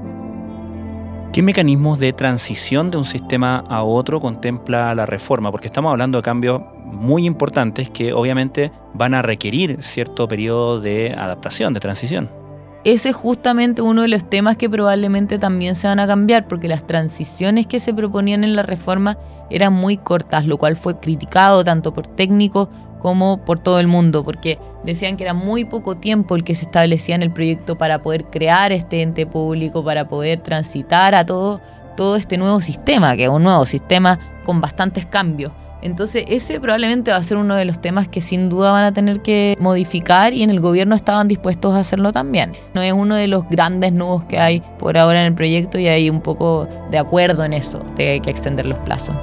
¿Qué 1.33 1.41
mecanismos 1.41 1.97
de 1.97 2.13
transición 2.13 2.91
de 2.91 2.97
un 2.97 3.05
sistema 3.05 3.63
a 3.67 3.81
otro 3.81 4.19
contempla 4.19 4.93
la 4.93 5.07
reforma? 5.07 5.49
Porque 5.49 5.65
estamos 5.65 5.89
hablando 5.89 6.19
de 6.19 6.21
cambios 6.21 6.61
muy 6.85 7.25
importantes 7.25 7.89
que 7.89 8.13
obviamente 8.13 8.71
van 8.93 9.15
a 9.15 9.23
requerir 9.23 9.81
cierto 9.81 10.27
periodo 10.27 10.79
de 10.79 11.11
adaptación, 11.17 11.73
de 11.73 11.79
transición. 11.79 12.42
Ese 12.83 13.09
es 13.09 13.15
justamente 13.15 13.81
uno 13.81 14.01
de 14.01 14.09
los 14.09 14.29
temas 14.29 14.57
que 14.57 14.69
probablemente 14.69 15.39
también 15.39 15.75
se 15.75 15.87
van 15.87 16.01
a 16.01 16.07
cambiar, 16.07 16.49
porque 16.49 16.67
las 16.67 16.85
transiciones 16.85 17.65
que 17.65 17.79
se 17.79 17.93
proponían 17.93 18.43
en 18.43 18.57
la 18.57 18.63
reforma 18.63 19.17
eran 19.49 19.71
muy 19.71 19.95
cortas, 19.95 20.45
lo 20.47 20.57
cual 20.57 20.75
fue 20.75 20.99
criticado 20.99 21.63
tanto 21.63 21.93
por 21.93 22.07
técnicos 22.07 22.67
como 22.99 23.37
por 23.45 23.59
todo 23.59 23.79
el 23.79 23.87
mundo, 23.87 24.25
porque 24.25 24.59
decían 24.83 25.15
que 25.15 25.23
era 25.23 25.33
muy 25.33 25.63
poco 25.63 25.95
tiempo 25.95 26.35
el 26.35 26.43
que 26.43 26.55
se 26.55 26.65
establecía 26.65 27.15
en 27.15 27.23
el 27.23 27.31
proyecto 27.31 27.77
para 27.77 28.01
poder 28.01 28.25
crear 28.25 28.73
este 28.73 29.01
ente 29.01 29.25
público, 29.25 29.81
para 29.81 30.09
poder 30.09 30.41
transitar 30.41 31.15
a 31.15 31.25
todo, 31.25 31.61
todo 31.95 32.17
este 32.17 32.37
nuevo 32.37 32.59
sistema, 32.59 33.15
que 33.15 33.23
es 33.23 33.29
un 33.29 33.43
nuevo 33.43 33.65
sistema 33.65 34.19
con 34.43 34.59
bastantes 34.59 35.05
cambios. 35.05 35.53
Entonces 35.83 36.25
ese 36.27 36.59
probablemente 36.59 37.11
va 37.11 37.17
a 37.17 37.23
ser 37.23 37.37
uno 37.37 37.55
de 37.55 37.65
los 37.65 37.79
temas 37.79 38.07
que 38.07 38.21
sin 38.21 38.49
duda 38.49 38.71
van 38.71 38.85
a 38.85 38.93
tener 38.93 39.21
que 39.21 39.55
modificar 39.59 40.33
y 40.33 40.41
en 40.41 40.49
el 40.49 40.59
gobierno 40.59 40.95
estaban 40.95 41.27
dispuestos 41.27 41.75
a 41.75 41.79
hacerlo 41.79 42.11
también. 42.11 42.53
No 42.73 42.81
es 42.81 42.93
uno 42.93 43.15
de 43.15 43.27
los 43.27 43.47
grandes 43.49 43.93
nudos 43.93 44.23
que 44.25 44.39
hay 44.39 44.61
por 44.79 44.97
ahora 44.97 45.19
en 45.21 45.27
el 45.27 45.33
proyecto 45.35 45.77
y 45.77 45.87
hay 45.87 46.09
un 46.09 46.21
poco 46.21 46.67
de 46.89 46.97
acuerdo 46.97 47.43
en 47.43 47.53
eso, 47.53 47.79
de 47.79 47.93
que 47.95 48.09
hay 48.11 48.19
que 48.21 48.31
extender 48.31 48.65
los 48.65 48.79
plazos 48.79 49.15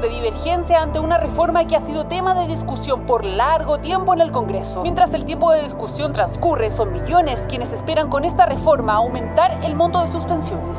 de 0.00 0.08
divergencia 0.08 0.80
ante 0.80 1.00
una 1.00 1.18
reforma 1.18 1.66
que 1.66 1.74
ha 1.74 1.84
sido 1.84 2.06
tema 2.06 2.34
de 2.34 2.46
discusión 2.46 3.04
por 3.04 3.24
largo 3.24 3.80
tiempo 3.80 4.14
en 4.14 4.20
el 4.20 4.30
Congreso. 4.30 4.82
Mientras 4.82 5.12
el 5.12 5.24
tiempo 5.24 5.52
de 5.52 5.62
discusión 5.62 6.12
transcurre, 6.12 6.70
son 6.70 6.92
millones 6.92 7.40
quienes 7.48 7.72
esperan 7.72 8.08
con 8.08 8.24
esta 8.24 8.46
reforma 8.46 8.94
aumentar 8.94 9.58
el 9.64 9.74
monto 9.74 10.00
de 10.04 10.12
sus 10.12 10.24
pensiones. 10.24 10.78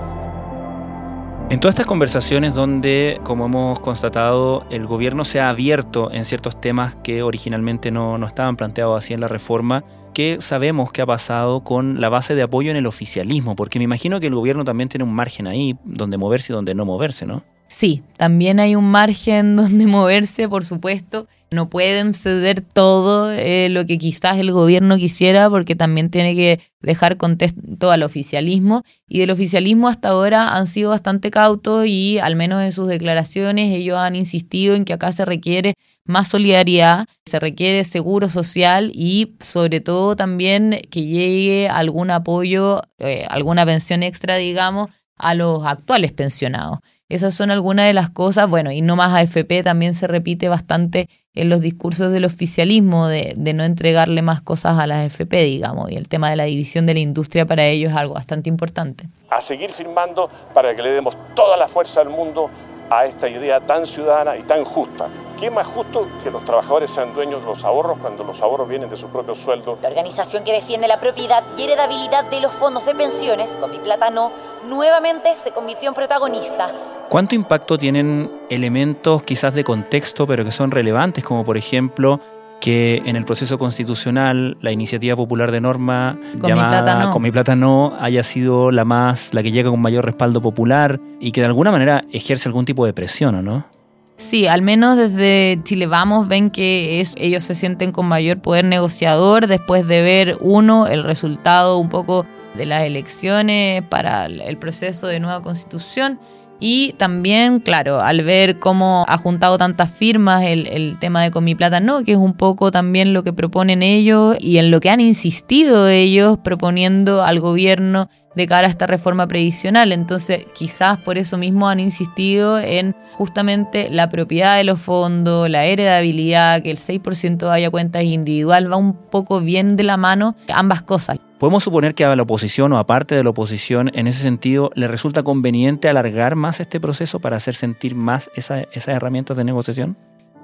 En 1.49 1.59
todas 1.59 1.73
estas 1.73 1.85
conversaciones 1.85 2.55
donde, 2.55 3.19
como 3.23 3.45
hemos 3.45 3.79
constatado, 3.79 4.65
el 4.71 4.87
gobierno 4.87 5.23
se 5.23 5.39
ha 5.39 5.49
abierto 5.49 6.11
en 6.11 6.25
ciertos 6.25 6.59
temas 6.59 6.95
que 7.03 7.21
originalmente 7.21 7.91
no, 7.91 8.17
no 8.17 8.25
estaban 8.25 8.55
planteados 8.55 8.97
así 8.97 9.13
en 9.13 9.21
la 9.21 9.27
reforma, 9.27 9.83
¿qué 10.15 10.37
sabemos 10.39 10.91
que 10.91 11.03
ha 11.03 11.05
pasado 11.05 11.63
con 11.63 12.01
la 12.01 12.09
base 12.09 12.33
de 12.33 12.41
apoyo 12.41 12.71
en 12.71 12.77
el 12.77 12.87
oficialismo? 12.87 13.55
Porque 13.55 13.77
me 13.77 13.85
imagino 13.85 14.19
que 14.19 14.27
el 14.27 14.35
gobierno 14.35 14.63
también 14.63 14.89
tiene 14.89 15.03
un 15.03 15.13
margen 15.13 15.45
ahí 15.45 15.77
donde 15.83 16.17
moverse 16.17 16.53
y 16.53 16.55
donde 16.55 16.73
no 16.73 16.85
moverse, 16.85 17.27
¿no? 17.27 17.43
Sí, 17.73 18.03
también 18.17 18.59
hay 18.59 18.75
un 18.75 18.85
margen 18.85 19.55
donde 19.57 19.87
moverse, 19.87 20.47
por 20.47 20.63
supuesto. 20.63 21.27
No 21.49 21.69
pueden 21.69 22.13
ceder 22.13 22.61
todo 22.61 23.31
eh, 23.31 23.67
lo 23.69 23.85
que 23.85 23.97
quizás 23.97 24.37
el 24.37 24.51
gobierno 24.51 24.97
quisiera 24.97 25.49
porque 25.49 25.75
también 25.75 26.09
tiene 26.09 26.35
que 26.35 26.59
dejar 26.81 27.17
contexto 27.17 27.91
al 27.91 28.03
oficialismo. 28.03 28.83
Y 29.07 29.19
del 29.19 29.31
oficialismo 29.31 29.87
hasta 29.87 30.09
ahora 30.09 30.55
han 30.55 30.67
sido 30.67 30.91
bastante 30.91 31.31
cautos 31.31 31.87
y 31.87 32.19
al 32.19 32.35
menos 32.35 32.61
en 32.61 32.71
sus 32.71 32.87
declaraciones 32.87 33.71
ellos 33.73 33.97
han 33.97 34.15
insistido 34.15 34.75
en 34.75 34.85
que 34.85 34.93
acá 34.93 35.11
se 35.11 35.25
requiere 35.25 35.73
más 36.05 36.27
solidaridad, 36.27 37.07
se 37.25 37.39
requiere 37.39 37.83
seguro 37.83 38.29
social 38.29 38.91
y 38.93 39.35
sobre 39.39 39.79
todo 39.79 40.15
también 40.15 40.81
que 40.91 41.05
llegue 41.05 41.69
algún 41.69 42.11
apoyo, 42.11 42.81
eh, 42.99 43.25
alguna 43.29 43.65
pensión 43.65 44.03
extra, 44.03 44.35
digamos, 44.35 44.89
a 45.17 45.33
los 45.33 45.65
actuales 45.65 46.11
pensionados. 46.11 46.79
Esas 47.09 47.33
son 47.33 47.51
algunas 47.51 47.85
de 47.85 47.93
las 47.93 48.09
cosas, 48.09 48.49
bueno, 48.49 48.71
y 48.71 48.81
no 48.81 48.95
más 48.95 49.13
AFP 49.13 49.61
también 49.61 49.93
se 49.93 50.07
repite 50.07 50.49
bastante 50.49 51.09
en 51.35 51.49
los 51.49 51.61
discursos 51.61 52.11
del 52.11 52.25
oficialismo 52.25 53.07
de, 53.07 53.35
no 53.53 53.63
entregarle 53.63 54.21
más 54.21 54.41
cosas 54.41 54.79
a 54.79 54.87
las 54.87 55.05
AFP, 55.05 55.43
digamos, 55.43 55.91
y 55.91 55.95
el 55.95 56.07
tema 56.07 56.29
de 56.29 56.37
la 56.37 56.45
división 56.45 56.85
de 56.85 56.93
la 56.95 57.01
industria 57.01 57.45
para 57.45 57.65
ellos 57.65 57.91
es 57.91 57.97
algo 57.97 58.15
bastante 58.15 58.49
importante. 58.49 59.07
A 59.29 59.41
seguir 59.41 59.71
firmando 59.71 60.29
para 60.53 60.75
que 60.75 60.81
le 60.81 60.91
demos 60.91 61.15
toda 61.35 61.57
la 61.57 61.67
fuerza 61.67 61.99
del 61.99 62.09
mundo 62.09 62.49
a 62.89 63.05
esta 63.05 63.29
idea 63.29 63.59
tan 63.59 63.85
ciudadana 63.85 64.37
y 64.37 64.43
tan 64.43 64.63
justa. 64.63 65.07
¿Qué 65.43 65.51
más 65.51 65.67
justo 65.67 66.07
que 66.23 66.31
los 66.31 66.45
trabajadores 66.45 66.89
sean 66.89 67.13
dueños 67.13 67.41
de 67.41 67.47
los 67.47 67.65
ahorros 67.65 67.97
cuando 67.99 68.23
los 68.23 68.41
ahorros 68.41 68.65
vienen 68.65 68.89
de 68.89 68.95
su 68.95 69.09
propio 69.09 69.35
sueldo? 69.35 69.77
La 69.81 69.89
organización 69.89 70.45
que 70.45 70.53
defiende 70.53 70.87
la 70.87 71.01
propiedad 71.01 71.43
y 71.57 71.63
heredabilidad 71.63 72.23
de 72.29 72.39
los 72.39 72.53
fondos 72.53 72.85
de 72.85 72.95
pensiones, 72.95 73.53
con 73.57 73.69
mi 73.69 73.77
plata 73.79 74.09
no, 74.09 74.31
nuevamente 74.69 75.35
se 75.35 75.51
convirtió 75.51 75.89
en 75.89 75.95
protagonista 75.95 76.71
¿Cuánto 77.09 77.35
impacto 77.35 77.77
tienen 77.77 78.31
elementos 78.49 79.23
quizás 79.23 79.53
de 79.53 79.65
contexto, 79.65 80.25
pero 80.25 80.45
que 80.45 80.51
son 80.51 80.71
relevantes, 80.71 81.25
como 81.25 81.43
por 81.43 81.57
ejemplo 81.57 82.21
que 82.61 83.01
en 83.05 83.17
el 83.17 83.25
proceso 83.25 83.59
constitucional 83.59 84.55
la 84.61 84.71
iniciativa 84.71 85.17
popular 85.17 85.51
de 85.51 85.59
norma 85.59 86.17
Con 86.39 86.49
llamada 86.49 86.67
mi 86.67 86.71
plata 86.71 87.03
no. 87.03 87.11
Con 87.11 87.21
mi 87.21 87.31
plata 87.31 87.57
no 87.57 87.97
haya 87.99 88.23
sido 88.23 88.71
la 88.71 88.85
más, 88.85 89.33
la 89.33 89.43
que 89.43 89.51
llega 89.51 89.69
con 89.69 89.81
mayor 89.81 90.05
respaldo 90.05 90.41
popular 90.41 91.01
y 91.19 91.33
que 91.33 91.41
de 91.41 91.47
alguna 91.47 91.69
manera 91.69 92.05
ejerce 92.13 92.47
algún 92.47 92.63
tipo 92.63 92.85
de 92.85 92.93
presión, 92.93 93.35
¿o 93.35 93.41
no? 93.41 93.72
Sí, 94.17 94.47
al 94.47 94.61
menos 94.61 94.95
desde 94.95 95.59
Chile 95.63 95.87
Vamos 95.87 96.27
ven 96.27 96.49
que 96.49 97.01
es- 97.01 97.13
ellos 97.17 97.43
se 97.43 97.55
sienten 97.55 97.91
con 97.91 98.05
mayor 98.07 98.41
poder 98.41 98.65
negociador 98.65 99.47
después 99.47 99.87
de 99.87 100.01
ver, 100.01 100.37
uno, 100.39 100.87
el 100.87 101.03
resultado 101.03 101.77
un 101.77 101.89
poco 101.89 102.25
de 102.55 102.65
las 102.65 102.83
elecciones 102.83 103.81
para 103.89 104.27
el 104.27 104.57
proceso 104.57 105.07
de 105.07 105.19
nueva 105.19 105.41
constitución 105.41 106.19
y 106.65 106.93
también, 106.93 107.59
claro, 107.59 107.99
al 107.99 108.23
ver 108.23 108.57
cómo 108.57 109.03
ha 109.09 109.17
juntado 109.17 109.57
tantas 109.57 109.91
firmas 109.91 110.43
el, 110.43 110.97
tema 110.97 111.21
de 111.21 111.29
Con 111.29 111.45
plata 111.57 111.81
no, 111.81 112.05
que 112.05 112.13
es 112.13 112.17
un 112.17 112.35
poco 112.35 112.71
también 112.71 113.11
lo 113.11 113.23
que 113.23 113.33
proponen 113.33 113.83
ellos 113.83 114.37
y 114.39 114.59
en 114.59 114.71
lo 114.71 114.79
que 114.79 114.89
han 114.89 115.01
insistido 115.01 115.89
ellos 115.89 116.37
proponiendo 116.41 117.21
al 117.21 117.41
gobierno 117.41 118.07
de 118.35 118.47
cara 118.47 118.67
a 118.67 118.69
esta 118.69 118.87
reforma 118.87 119.27
previsional. 119.27 119.91
Entonces, 119.91 120.45
quizás 120.53 120.97
por 120.99 121.17
eso 121.17 121.37
mismo 121.37 121.69
han 121.69 121.79
insistido 121.79 122.59
en 122.59 122.95
justamente 123.13 123.89
la 123.89 124.09
propiedad 124.09 124.57
de 124.57 124.63
los 124.63 124.79
fondos, 124.79 125.49
la 125.49 125.65
heredabilidad, 125.65 126.61
que 126.63 126.71
el 126.71 126.77
6% 126.77 127.49
haya 127.51 127.69
cuentas 127.69 128.03
individual, 128.03 128.71
va 128.71 128.77
un 128.77 128.93
poco 128.93 129.39
bien 129.41 129.75
de 129.75 129.83
la 129.83 129.97
mano 129.97 130.35
ambas 130.53 130.81
cosas. 130.81 131.17
¿Podemos 131.37 131.63
suponer 131.63 131.93
que 131.93 132.05
a 132.05 132.15
la 132.15 132.23
oposición 132.23 132.71
o 132.73 132.77
a 132.77 132.87
parte 132.87 133.15
de 133.15 133.23
la 133.23 133.31
oposición, 133.31 133.91
en 133.93 134.07
ese 134.07 134.21
sentido, 134.21 134.71
le 134.75 134.87
resulta 134.87 135.23
conveniente 135.23 135.89
alargar 135.89 136.35
más 136.35 136.59
este 136.59 136.79
proceso 136.79 137.19
para 137.19 137.35
hacer 137.37 137.53
sentir 137.55 137.95
más 137.95 138.31
esa- 138.35 138.61
esas 138.71 138.95
herramientas 138.95 139.35
de 139.35 139.43
negociación? 139.43 139.97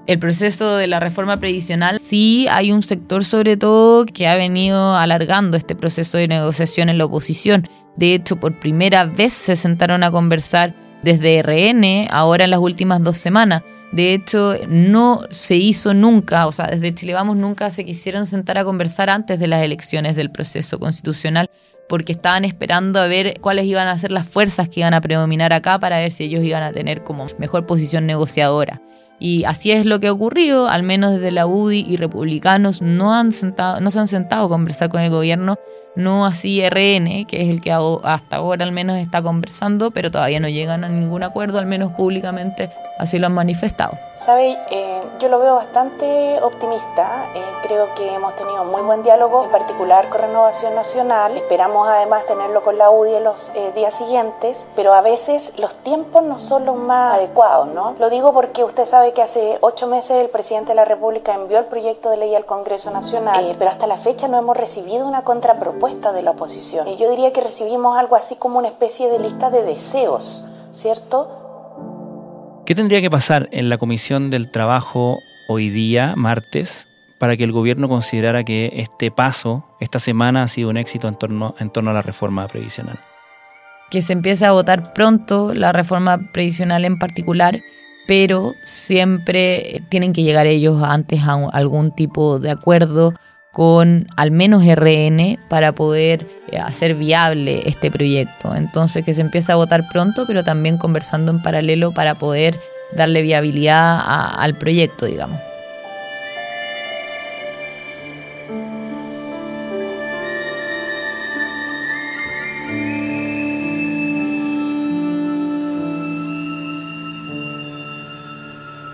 El 0.08 0.18
proceso 0.18 0.76
de 0.76 0.88
la 0.88 1.00
reforma 1.00 1.38
previsional, 1.38 2.00
sí 2.00 2.48
hay 2.50 2.72
un 2.72 2.82
sector 2.82 3.24
sobre 3.24 3.58
todo 3.58 4.06
que 4.08 4.28
ha 4.28 4.36
venido 4.36 4.96
alargando 4.96 5.56
este 5.56 5.76
proceso 5.76 6.18
de 6.18 6.28
negociación 6.28 6.90
en 6.90 6.98
la 6.98 7.06
oposición. 7.06 7.70
De 7.96 8.14
hecho, 8.14 8.38
por 8.38 8.60
primera 8.60 9.06
vez 9.06 9.34
se 9.34 9.56
sentaron 9.56 10.04
a 10.04 10.12
conversar 10.12 10.74
desde 11.04 11.42
RN, 11.42 12.08
ahora 12.10 12.46
en 12.46 12.52
las 12.52 12.60
últimas 12.60 13.04
dos 13.04 13.18
semanas. 13.18 13.64
De 13.92 14.14
hecho, 14.14 14.56
no 14.68 15.24
se 15.30 15.56
hizo 15.56 15.94
nunca, 15.94 16.46
o 16.46 16.52
sea, 16.52 16.68
desde 16.68 16.94
Chile 16.94 17.14
Vamos 17.14 17.38
nunca 17.38 17.72
se 17.72 17.86
quisieron 17.86 18.26
sentar 18.26 18.58
a 18.58 18.64
conversar 18.64 19.10
antes 19.10 19.40
de 19.40 19.48
las 19.48 19.64
elecciones 19.64 20.16
del 20.16 20.32
proceso 20.32 20.80
constitucional 20.80 21.50
porque 21.90 22.12
estaban 22.12 22.46
esperando 22.46 23.00
a 23.00 23.08
ver 23.08 23.40
cuáles 23.42 23.66
iban 23.66 23.88
a 23.88 23.98
ser 23.98 24.12
las 24.12 24.28
fuerzas 24.28 24.70
que 24.70 24.82
iban 24.82 24.94
a 24.94 25.02
predominar 25.02 25.52
acá 25.54 25.80
para 25.80 25.98
ver 25.98 26.12
si 26.12 26.26
ellos 26.26 26.44
iban 26.44 26.62
a 26.62 26.72
tener 26.72 27.04
como 27.04 27.26
mejor 27.40 27.66
posición 27.66 28.06
negociadora. 28.06 28.80
Y 29.20 29.44
así 29.44 29.72
es 29.72 29.86
lo 29.86 30.00
que 30.00 30.08
ha 30.08 30.14
ocurrido, 30.14 30.70
al 30.70 30.84
menos 30.84 31.14
desde 31.14 31.32
la 31.32 31.46
UDI 31.46 31.86
y 31.90 31.98
republicanos 31.98 32.82
no, 32.82 33.14
han 33.14 33.32
sentado, 33.32 33.82
no 33.82 33.90
se 33.90 34.00
han 34.00 34.08
sentado 34.08 34.46
a 34.46 34.50
conversar 34.50 34.90
con 34.90 35.02
el 35.02 35.10
gobierno, 35.10 35.58
no 35.96 36.26
así 36.26 36.62
RN, 36.68 37.26
que 37.26 37.42
es 37.42 37.50
el 37.50 37.62
que 37.62 37.72
hasta 37.72 38.36
ahora 38.36 38.64
al 38.64 38.72
menos 38.72 38.98
está 38.98 39.22
conversando, 39.22 39.92
pero 39.92 40.12
todavía 40.12 40.40
no 40.40 40.48
llegan 40.48 40.84
a 40.84 40.90
ningún 40.90 41.24
acuerdo, 41.24 41.60
al 41.60 41.66
menos 41.66 41.92
públicamente 41.94 42.70
así 42.98 43.18
lo 43.18 43.28
han 43.28 43.34
manifestado. 43.34 43.98
Sabe, 44.16 44.58
eh, 44.70 45.00
yo 45.20 45.30
lo 45.30 45.40
veo 45.40 45.56
bastante 45.56 46.40
optimista. 46.42 47.26
eh, 47.34 47.42
creo 47.64 47.94
que 47.96 48.14
hemos 48.14 48.36
tenido 48.36 48.66
muy 48.66 48.82
buen 48.82 49.04
diálogo, 49.04 49.46
en 49.46 49.52
particular 49.52 50.10
con 50.10 50.22
Renovación 50.22 50.76
Nacional. 50.76 51.38
Esperamos 51.38 51.88
además 51.88 52.26
tenerlo 52.26 52.62
con 52.62 52.78
la 52.78 52.90
UDI 52.90 53.16
en 53.16 53.24
los 53.24 53.52
eh, 53.56 53.72
días 53.76 53.94
siguientes, 53.94 54.58
pero 54.76 54.94
a 54.94 55.02
veces 55.02 55.54
los 55.58 55.76
tiempos 55.84 56.24
no 56.24 56.40
son 56.40 56.66
los 56.66 56.76
más 56.76 57.16
adecuados, 57.16 57.68
¿no? 57.68 57.96
Lo 58.00 58.10
digo 58.10 58.34
porque 58.34 58.64
usted 58.64 58.86
sabe 58.86 59.14
que 59.14 59.22
hace 59.22 59.58
ocho 59.62 59.88
meses 59.88 60.18
el 60.18 60.30
presidente 60.30 60.70
de 60.70 60.76
la 60.76 60.86
República 60.86 61.34
envió 61.34 61.60
el 61.60 61.66
proyecto 61.66 62.10
de 62.10 62.18
ley 62.18 62.36
al 62.36 62.46
Congreso 62.46 62.92
Nacional, 62.92 63.46
eh, 63.46 63.56
pero 63.58 63.72
hasta 63.72 63.88
la 63.88 63.98
fecha 63.98 64.28
no 64.28 64.38
hemos 64.38 64.58
recibido 64.58 65.08
una 65.08 65.24
contrapropuesta 65.24 65.79
de 65.80 66.22
la 66.24 66.32
oposición. 66.32 66.86
Yo 66.98 67.10
diría 67.10 67.32
que 67.32 67.40
recibimos 67.42 67.98
algo 67.98 68.16
así 68.18 68.36
como 68.36 68.60
una 68.60 68.68
especie 68.68 69.08
de 69.10 69.18
lista 69.20 69.50
de 69.50 69.64
deseos, 69.64 70.46
¿cierto? 70.72 72.62
¿Qué 72.66 72.76
tendría 72.76 73.00
que 73.02 73.10
pasar 73.10 73.48
en 73.52 73.70
la 73.70 73.78
Comisión 73.78 74.30
del 74.30 74.52
Trabajo 74.52 75.20
hoy 75.48 75.70
día, 75.70 76.16
martes, 76.18 76.88
para 77.18 77.38
que 77.38 77.46
el 77.46 77.54
gobierno 77.54 77.88
considerara 77.88 78.44
que 78.44 78.74
este 78.76 79.10
paso, 79.10 79.66
esta 79.80 80.00
semana, 80.00 80.44
ha 80.44 80.48
sido 80.50 80.70
un 80.70 80.78
éxito 80.78 81.08
en 81.08 81.16
torno, 81.16 81.56
en 81.60 81.70
torno 81.72 81.92
a 81.92 81.94
la 81.94 82.02
reforma 82.02 82.48
previsional? 82.48 83.00
que 83.90 84.04
se 84.04 84.14
empiece 84.14 84.46
a 84.46 84.52
votar 84.52 84.94
pronto 84.94 85.52
la 85.56 85.72
reforma 85.72 86.20
previsional 86.32 86.86
en 86.86 87.00
particular, 87.00 87.60
pero 88.06 88.54
siempre 88.64 89.82
tienen 89.90 90.14
que 90.14 90.22
llegar 90.22 90.46
ellos 90.46 90.84
antes 90.84 91.24
a 91.24 91.36
un- 91.36 91.50
algún 91.54 91.90
tipo 91.96 92.38
de 92.38 92.52
acuerdo 92.52 93.14
con 93.52 94.08
al 94.16 94.32
menos 94.32 94.64
RN 94.66 95.40
para 95.50 95.74
poder 95.74 96.28
eh, 96.52 96.60
hacer 96.60 96.96
viable 96.96 97.62
este 97.66 97.90
proyecto. 97.92 98.56
Entonces 98.56 99.04
que 99.04 99.14
se 99.14 99.22
empiece 99.22 99.52
a 99.52 99.56
votar 99.56 99.88
pronto, 99.90 100.26
pero 100.28 100.44
también 100.44 100.78
conversando 100.78 101.32
en 101.32 101.42
paralelo 101.42 101.92
para 101.92 102.16
poder 102.16 102.60
darle 102.96 103.22
viabilidad 103.22 104.00
a- 104.00 104.42
al 104.42 104.56
proyecto, 104.58 105.06
digamos. 105.06 105.40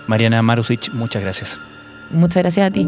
Mariana 0.07 0.41
Marusic, 0.41 0.93
muchas 0.93 1.21
gracias. 1.21 1.59
Muchas 2.11 2.43
gracias 2.43 2.67
a 2.67 2.71
ti. 2.71 2.87